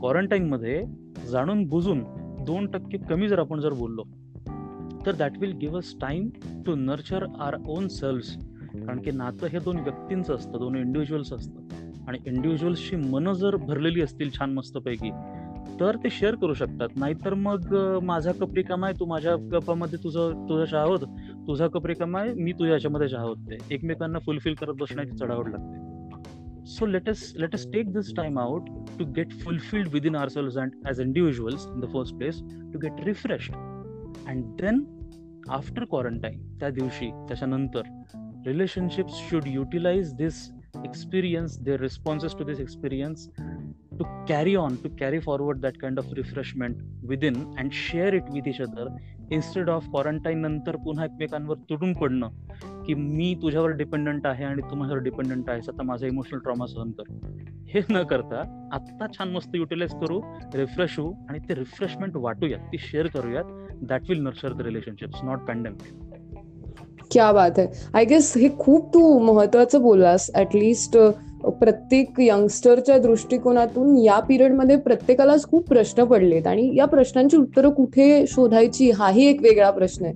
[0.00, 0.84] क्वारंटाईनमध्ये
[1.30, 2.02] जाणून बुजून
[2.44, 4.02] दोन टक्के कमी जर आपण जर बोललो
[5.06, 6.28] तर that will give us time
[6.66, 8.36] to nurture our own selves
[8.74, 14.02] कारण की नातं हे दोन व्यक्तींचं असतं दोन इंडिव्हिज्युअल्स असतं आणि इंडिव्हिज्युअल्सची मनं जर भरलेली
[14.02, 15.10] असतील छान मस्तपैकी
[15.80, 16.88] तर ते शेअर करू शकतात.
[16.96, 21.04] नाहीतर मग माझा कप रिकामा आहे तू माझ्या कपामध्ये तुझं तुझा चहा होत
[21.46, 25.88] तुझा कप रिकामा आहे मी तुझ्या याच्यामध्ये चहा होते एकमेकांना फुलफिल करत बसण्याची चढावड लागते.
[26.66, 28.68] So let's let's take this time out
[28.98, 32.42] to get fulfilled within our selves and as individuals in the first place
[32.72, 34.84] to get refresh and then
[35.50, 37.82] after quarantine त्या दिवशी त्याच्यानंतर
[38.46, 40.50] relationships should utilize this
[40.84, 43.28] experience their responses to this experience
[44.00, 46.76] to carry on to carry forward that kind of refreshment
[47.12, 48.86] within and share it with each other
[49.36, 52.28] instead of quarantine नंतर पुन्हा एकमेकांवर तुटून पडणं
[52.86, 56.90] की मी तुझ्यावर डिपेंडंट आहे आणि तू माझ्यावर डिपेंडंट आहेस आता माझा इमोशनल ट्रॉमा सहन
[56.90, 57.12] कर.
[57.74, 58.40] हे न करता
[58.72, 60.20] आत्ता छान मस्त युटिलाइज करू
[60.54, 63.44] रिफ्रेश होऊ आणि ते रिफ्रेशमेंट वाटूयात ती शेअर करूयात.
[63.88, 66.08] That will nurture the relationships not pandemic
[67.12, 70.96] क्या बात आहे आय गेस हे खूप तू महत्वाचं बोललास ऍटलिस्ट
[71.44, 76.46] प्रत्येक यंगस्टरच्या दृष्टिकोनातून या पिरियडमध्ये प्रत्येकालाच खूप प्रश्न पडलेत.
[76.46, 80.14] आणि या प्रश्नांची उत्तरं कुठे शोधायची हाही एक वेगळा प्रश्न आहे.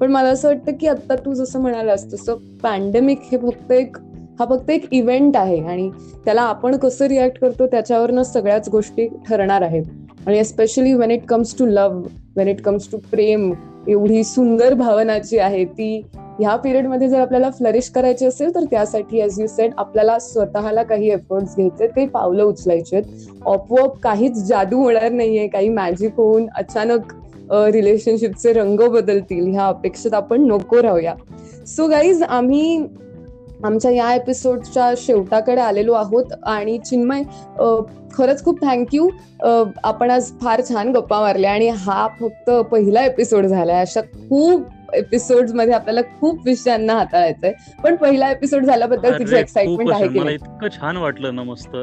[0.00, 3.96] पण मला असं वाटतं की आता तू जसं म्हणालास तसं पॅन्डेमिक हे फक्त एक
[4.38, 5.60] हा फक्त एक इव्हेंट आहे.
[5.60, 5.90] आणि
[6.24, 9.84] त्याला आपण कसं रिॲक्ट करतो त्याच्यावरनं सगळ्याच गोष्टी ठरणार आहेत.
[10.26, 12.02] आणि especially when it comes to love
[12.36, 13.52] when it comes to प्रेम
[13.88, 16.00] एवढी सुंदर भावनाची आहे ती
[16.38, 21.10] ह्या पिरियडमध्ये जर आपल्याला फ्लरिश करायचे असेल तर त्यासाठी एज यू सेट आपल्याला स्वतःला काही
[21.10, 23.00] एफर्ट्स घ्यायचे ते पावलं उचलायचे
[23.46, 27.12] आपोआप काहीच जादू होणार नाहीये काही मॅजिक होऊन अचानक
[27.72, 31.14] रिलेशनशिपचे रंग बदलतील ह्या अपेक्षेत आपण नको राहूया.
[31.66, 32.78] सो गाईज आम्ही
[33.64, 37.22] आमच्या या एपिसोडच्या शेवटाकडे आलेलो आहोत आणि चिन्मय
[38.16, 39.08] खरंच खूप थँक्यू
[39.84, 43.80] आपण आज फार छान गप्पा मारल्या आणि हा फक्त पहिला एपिसोड झालाय.
[43.80, 44.62] अशा खूप
[44.94, 47.52] एपिसोडमध्ये आपल्याला खूप विषयांना हाताळायचंय.
[47.84, 51.76] पण पहिला एपिसोड झाल्याबद्दल तुझं एक्साइटमेंट आहे की इतकं छान वाटलं ना मस्त.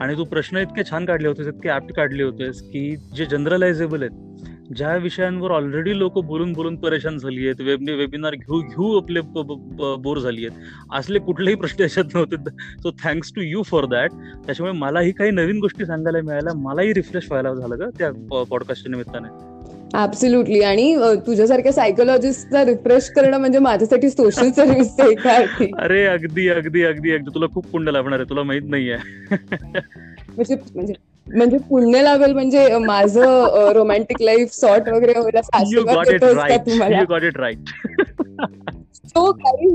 [0.00, 4.28] आणि तू प्रश्न इतके छान काढले होते इतके ऍप्ट काढले होतेस की जे जनरलायझेबल आहेत
[4.76, 9.20] ज्या विषयांवर ऑलरेडी लोक बोलून बोलून परेशान झाली आहेत वेब वेबिनार घेऊ घेऊ आपले
[10.02, 10.58] बोर झाली आहेत.
[10.98, 12.50] असले कुठलेही प्रश्न याच्यात नव्हते.
[12.82, 14.12] So thanks to you for that
[14.46, 18.10] त्याच्यामुळे मलाही काही नवीन गोष्टी सांगायला मिळाल्या मलाही रिफ्रेश व्हायला झालं का त्या
[18.50, 19.28] पॉडकास्टच्या निमित्ताने.
[19.94, 25.00] ऍब्सोल्युटली आणि तुझ्यासारख्या सायकोलॉजिस्टला रिफ्रेश करणं म्हणजे माझ्यासाठी सोशल सर्व्हिस
[25.78, 27.30] अरे अगदी अगदी अगदी अगदी.
[27.34, 28.30] तुला खूप पुण्य लाभणार आहे.
[28.30, 28.96] तुला माहीत नाहीये.
[29.30, 30.94] म्हणजे म्हणजे
[31.34, 35.12] म्हणजे पुण्य लागेल म्हणजे माझं रोमॅन्टिक लाईफ सॉर्ट वगैरे
[39.10, 39.66] सो काही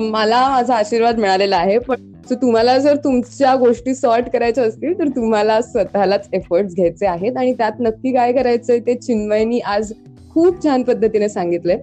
[0.00, 5.60] मला माझा आशीर्वाद मिळालेला आहे पण तुम्हाला जर तुमच्या गोष्टी सॉर्ट करायच्या असतील तर तुम्हाला
[5.62, 7.36] स्वतःलाच एफर्ट्स घ्यायचे आहेत.
[7.36, 9.92] आणि त्यात नक्की काय करायचंय ते चिन्मयनी आज
[10.32, 11.78] खूप छान पद्धतीने सांगितलंय.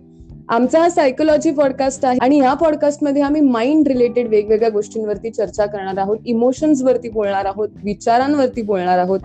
[0.50, 5.98] आमचा हा सायकोलॉजी पॉडकास्ट आहे आणि ह्या पॉडकास्टमध्ये आम्ही माइंड रिलेटेड वेगवेगळ्या गोष्टींवरती चर्चा करणार
[5.98, 6.18] आहोत.
[6.26, 9.20] इमोशन्सवरती बोलणार आहोत विचारांवरती बोलणार आहोत.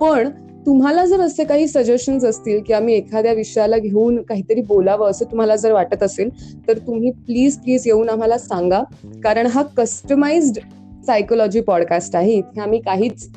[0.00, 0.28] पण
[0.66, 5.56] तुम्हाला जर असे काही सजेशन्स असतील की आम्ही एखाद्या विषयाला घेऊन काहीतरी बोलावं असं तुम्हाला
[5.56, 6.28] जर वाटत असेल
[6.68, 8.82] तर तुम्ही प्लीज प्लीज येऊन आम्हाला सांगा.
[9.24, 10.58] कारण हा कस्टमाइज्ड
[11.06, 12.32] सायकोलॉजी पॉडकास्ट आहे.
[12.32, 13.28] इथे आम्ही काहीच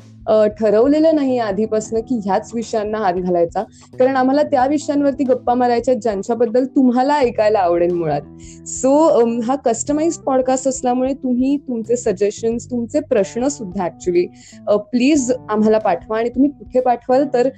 [0.60, 3.62] ठरवलेलं नाही आधीपासून की ह्याच विषयांना हात घालायचा.
[3.98, 8.22] कारण आम्हाला त्या विषयांवरती गप्पा मारायच्या ज्यांच्याबद्दल तुम्हाला ऐकायला आवडेल मुळात.
[8.66, 8.94] सो
[9.40, 14.26] हा कस्टमाइज पॉडकास्ट असल्यामुळे तुम्ही तुमचे सजेशन्स तुमचे प्रश्न सुद्धा ऍक्च्युली
[14.68, 17.48] प्लीज आम्हाला पाठवा आणि तुम्ही कुठे पाठवाल तर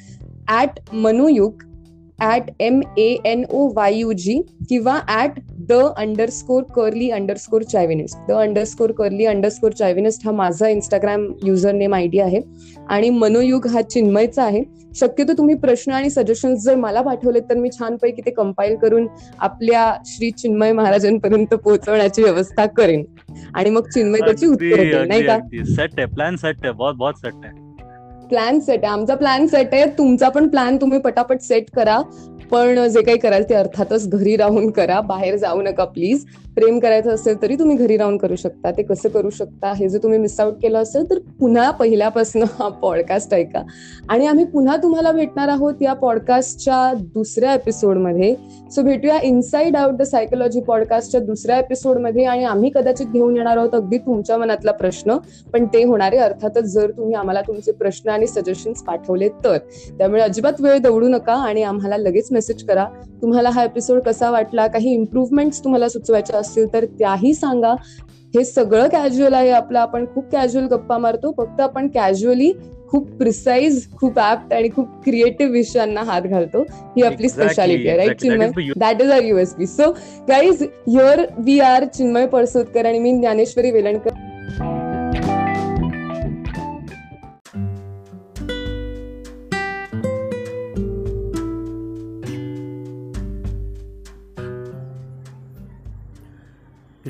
[0.51, 1.63] at Manuyug
[2.23, 5.31] at M A N O Y U G किंवा at
[5.69, 11.95] the underscore curly underscore chauvinist the underscore curly underscore chauvinist हा माझा Instagram user name
[11.95, 12.41] I D आहे.
[12.89, 14.63] आणि मनोयुग हा चिन्मयचा आहे.
[14.97, 19.07] शक्यतो तुम्ही प्रश्न आणि सजेशन जर मला पाठवलेत तर मी छानपैकी ते कंपाईल करून
[19.39, 23.05] आपल्या श्री चिन्मय महाराजांपर्यंत पोहोचवण्याची व्यवस्था करेन.
[23.55, 25.39] आणि मग चिन्मय त्याची उत्तर नाही का?
[25.65, 26.73] सेट आहे प्लॅन सेट आहे.
[26.73, 27.68] बहुत बहुत सेट आहे.
[28.29, 28.93] प्लॅन सेट आहे.
[28.93, 29.85] आमचा प्लॅन सेट आहे.
[29.99, 32.01] तुमचा पण प्लॅन तुम्ही पटापट सेट करा.
[32.51, 35.01] पण जे काही कराल ते अर्थातच घरी राहून करा.
[35.01, 36.25] बाहेर जाऊ नका प्लीज
[36.59, 38.71] प्रेम करायचं असेल तरी तुम्ही घरी राहून करू शकता.
[38.71, 39.73] ते कसं करू शकता?
[39.73, 43.63] हे जर तुम्ही मिस आउट केलं असेल तर पुन्हा पहिल्यापासून हा पॉडकास्ट ऐका.
[44.09, 48.35] आणि आम्ही पुन्हा तुम्हाला भेटणार आहोत या पॉडकास्टच्या दुसऱ्या एपिसोडमध्ये
[48.75, 53.75] सो भेटूया इनसाइड आउट द सायकोलॉजी पॉडकास्टच्या दुसऱ्या एपिसोडमध्ये आणि आम्ही कदाचित घेऊन येणार आहोत
[53.75, 55.17] अगदी तुमच्या मनातला प्रश्न.
[55.53, 59.59] पण ते होणारे अर्थातच जर तुम्ही आम्हाला तुमचे प्रश्न आणि सजेशन्स पाठवले तर.
[59.99, 62.87] त्यामुळे अजिबात वेळ दवडू नका आणि आम्हाला लगेच मेसेज करा.
[63.23, 64.67] तुम्हाला हा एपिसोड कसा वाटला?
[64.67, 67.75] काही इम्प्रूव्हमेंट्स तुम्हाला सुचवायच्या असतील तर त्याही सांगा.
[68.35, 69.51] हे सगळं कॅज्युअल आहे.
[69.51, 71.33] आपलं आपण खूप कॅज्युअल गप्पा मारतो.
[71.37, 72.53] फक्त आपण कॅज्युअली
[72.89, 76.63] खूप प्रिसाईज खूप ऍप्ट आणि खूप क्रिएटिव्ह विषयांना हात घालतो.
[76.97, 78.51] ही आपली स्पेशालिटी आहे right Chinmay?
[78.77, 79.91] That is our USP so
[80.29, 84.11] guys you're we are Chinmay Palsodkar आणि मी Dnyaneshwari Velankar.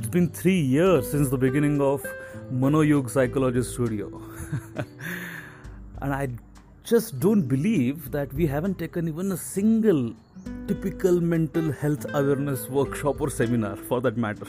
[0.08, 2.02] It's been three years since the beginning of
[2.50, 4.22] Monoyog Psychology Studio.
[6.00, 6.30] and I
[6.82, 10.14] just don't believe that we haven't taken even a single
[10.66, 14.46] typical mental health awareness workshop or seminar for that matter.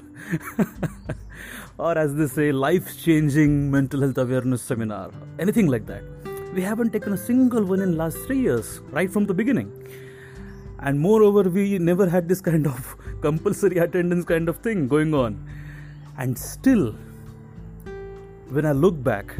[1.77, 6.03] or as they say, life changing mental health awareness seminar, anything like that.
[6.53, 9.73] We haven't taken a single one in last three years, right from the beginning
[10.81, 15.37] and moreover we never had this kind of compulsory attendance kind of thing going on.
[16.17, 16.95] And still
[18.49, 19.35] when i look back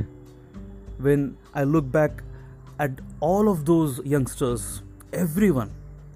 [0.99, 2.21] when i look back
[2.77, 5.71] at all of those youngsters everyone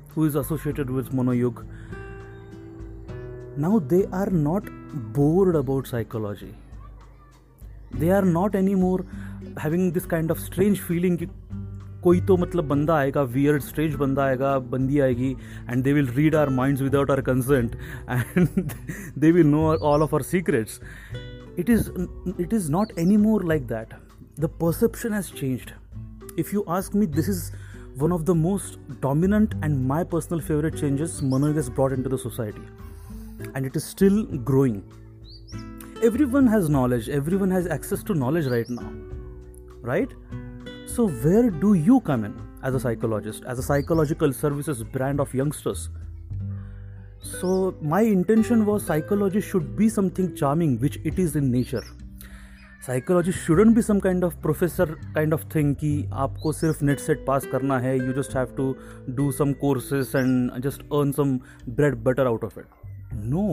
[0.09, 1.63] who is associated with monoyug
[3.55, 4.63] now they are not
[5.13, 6.55] bored about psychology.
[7.91, 9.05] They are not anymore
[9.57, 11.29] having this kind of strange feeling
[12.03, 15.35] कोई तो मतलब बंदा आएगा weird strange बंदा आएगा बंदी आएगी
[15.69, 17.75] and they will read our minds without our consent
[18.09, 18.73] and
[19.19, 20.79] they will know all of our secrets
[21.57, 21.89] it is
[22.43, 23.91] it is not anymore like that
[24.43, 25.73] the perception has changed
[26.43, 27.51] if you ask me this is
[28.03, 32.17] one of the most dominant and my personal favorite changes monoig has brought into the
[32.17, 32.63] society
[33.53, 34.79] and it is still growing
[36.09, 38.89] everyone has knowledge everyone has access to knowledge right now
[39.91, 40.17] right
[40.92, 45.32] so, where do you come in as a psychologist, as a psychological services brand of
[45.34, 45.88] youngsters?
[47.20, 51.84] So, my intention was psychology should be something charming, which it is in nature.
[52.86, 55.88] Psychology shouldn't be some kind of professor kind of thing कि
[56.24, 58.74] आपको सिर्फ net set pass करना है you just have to
[59.16, 61.36] do some courses and just earn some
[61.68, 63.44] bread butter out of it no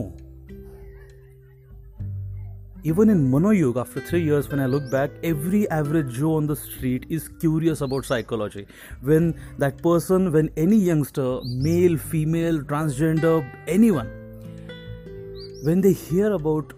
[2.82, 6.56] even in Monoyog, after three years, when I look back, every average Joe on the
[6.56, 8.66] street is curious about psychology.
[9.02, 14.08] When that person, when any youngster, male, female, transgender, anyone,
[15.62, 16.72] when they hear about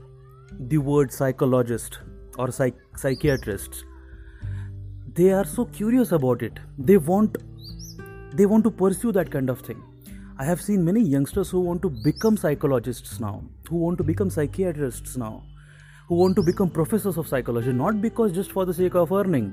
[0.58, 2.00] the word psychologist
[2.36, 3.84] or psych- psychiatrist,
[5.14, 6.58] they are so curious about it.
[6.78, 7.38] They want,
[8.32, 9.80] they want to pursue that kind of thing.
[10.36, 14.30] I have seen many youngsters who want to become psychologists now, who want to become
[14.30, 15.44] psychiatrists now
[16.12, 19.46] who want to become professors of psychology not because just for the sake of earning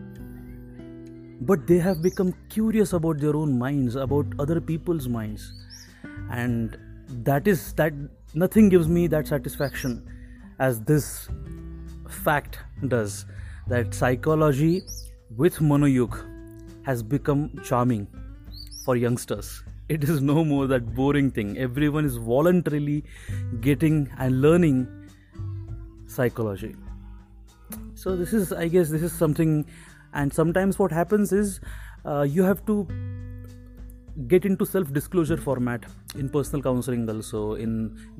[1.41, 5.53] but they have become curious about their own minds about other people's minds.
[6.31, 6.77] And
[7.23, 7.93] that is that
[8.33, 10.05] nothing gives me that satisfaction
[10.59, 11.29] as this
[12.09, 13.25] fact does
[13.67, 14.81] that psychology
[15.37, 16.19] with monoyug
[16.85, 18.07] has become charming
[18.83, 19.63] for youngsters.
[19.87, 21.57] It is no more that boring thing.
[21.57, 23.03] Everyone is voluntarily
[23.61, 24.87] getting and learning
[26.19, 26.75] psychology.
[28.03, 29.53] So this is i guess this is something
[30.21, 31.59] and sometimes what happens is
[32.05, 32.75] uh, you have to
[34.27, 37.75] get into self disclosure format in personal counseling also in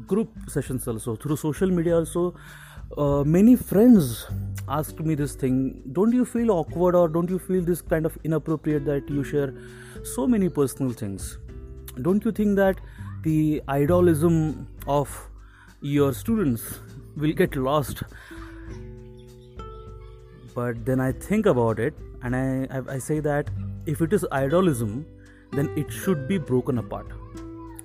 [0.07, 2.33] group sessions also through social media also.
[2.97, 4.25] Uh, many friends
[4.75, 5.57] asked me this thing
[5.97, 9.53] don't you feel awkward or don't you feel this kind of inappropriate that you share
[10.15, 11.37] so many personal things?
[12.01, 12.79] Don't you think that
[13.23, 15.29] the idolism of
[15.81, 16.79] your students
[17.15, 18.03] will get lost
[20.55, 23.49] but then i think about it and I, I, I say that
[23.85, 25.05] if it is idolism
[25.51, 27.07] then it should be broken apart.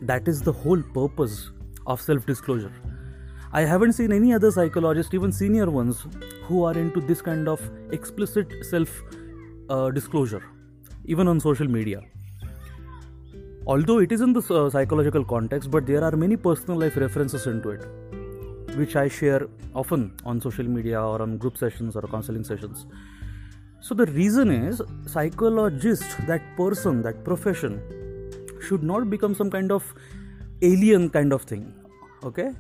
[0.01, 1.51] That is the whole purpose
[1.86, 2.72] of self disclosure.
[3.53, 6.07] I haven't seen any other psychologist, even senior ones,
[6.44, 7.61] who are into this kind of
[7.92, 9.03] explicit self
[9.70, 10.42] uh, disclosure,
[11.05, 12.03] even on social media.
[13.66, 17.46] Although it is in the uh, psychological context, but there are many personal life references
[17.46, 17.86] into it,
[18.76, 22.86] which I share often on social media or on group sessions or counseling sessions.
[23.80, 27.80] So the reason is psychologist, that person, that profession,
[28.66, 29.94] should not become some kind of
[30.62, 31.74] alien kind of thing.
[32.22, 32.52] Okay?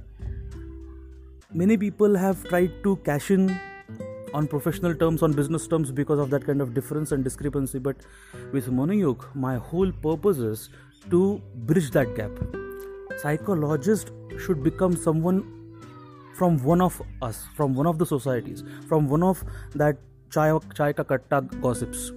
[1.52, 3.58] Many people have tried to cash in
[4.34, 7.78] on professional terms, on business terms, because of that kind of difference and discrepancy.
[7.78, 7.96] But
[8.52, 10.68] with Monayog, my whole purpose is
[11.10, 12.32] to bridge that gap.
[13.18, 15.63] Psychologist should become someone
[16.38, 19.44] from one of us from one of the societies from one of
[19.76, 19.98] that
[20.32, 22.10] chai chai का katta gossips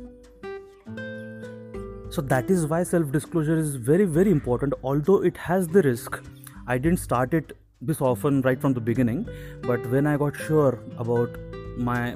[2.15, 6.21] so that is why self disclosure is very very important although it has the risk
[6.69, 7.53] I didn't start it
[7.83, 9.25] this often right from the beginning
[9.67, 11.37] but when I got sure about
[11.79, 12.13] my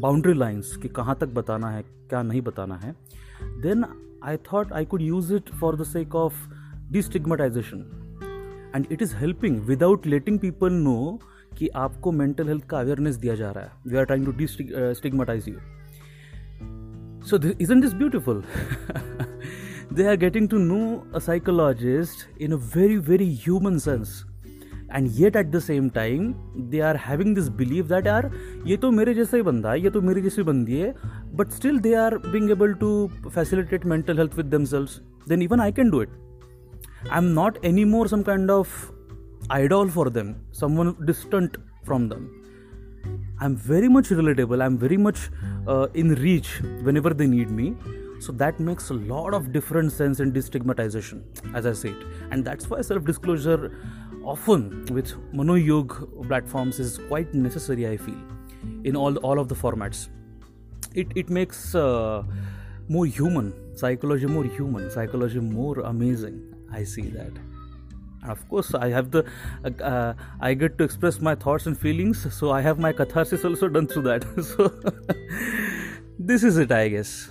[0.00, 2.94] boundary lines कि कहाँ तक बताना है, क्या नहीं बताना है
[3.60, 3.84] then
[4.24, 6.34] I thought I could use it for the sake of
[6.90, 8.03] destigmatization
[8.76, 11.20] and it is helping without letting people know
[11.58, 15.48] कि आपको मेंटल हेल्थ का अवेयरनेस दिया जा रहा है। We are trying to destigmatize
[15.48, 15.54] you
[17.28, 18.42] so is in this beautiful
[19.92, 24.24] they are getting to know a psychologist in a very very human sense
[24.92, 28.30] and yet at the same time they are having this believe that R
[28.66, 30.94] ये तो मेरे जैसा ही बंदा है, ये तो मेरी ही बंदी है
[31.34, 34.88] but still they are being able to facilitate mental health with themselves
[35.28, 36.08] then even I can do it
[37.10, 38.92] I'm not anymore some kind of
[39.50, 42.40] idol for them, someone distant from them.
[43.40, 45.30] I'm very much relatable, I'm very much
[45.66, 47.74] uh, in reach whenever they need me.
[48.20, 51.22] So that makes a lot of different sense in destigmatization,
[51.54, 51.96] as I said.
[52.30, 53.76] And that's why self disclosure
[54.22, 58.20] often with Mano Yog platforms is quite necessary, I feel,
[58.84, 60.08] in all, all of the formats.
[60.94, 62.22] It, it makes uh,
[62.88, 67.42] more human, psychology more human, psychology more amazing i see that.
[68.22, 69.24] And of course i have the
[69.92, 73.68] uh, i get to express my thoughts and feelings so i have my catharsis also
[73.78, 74.24] done through that.
[74.52, 74.70] So
[76.30, 77.30] this is it i guess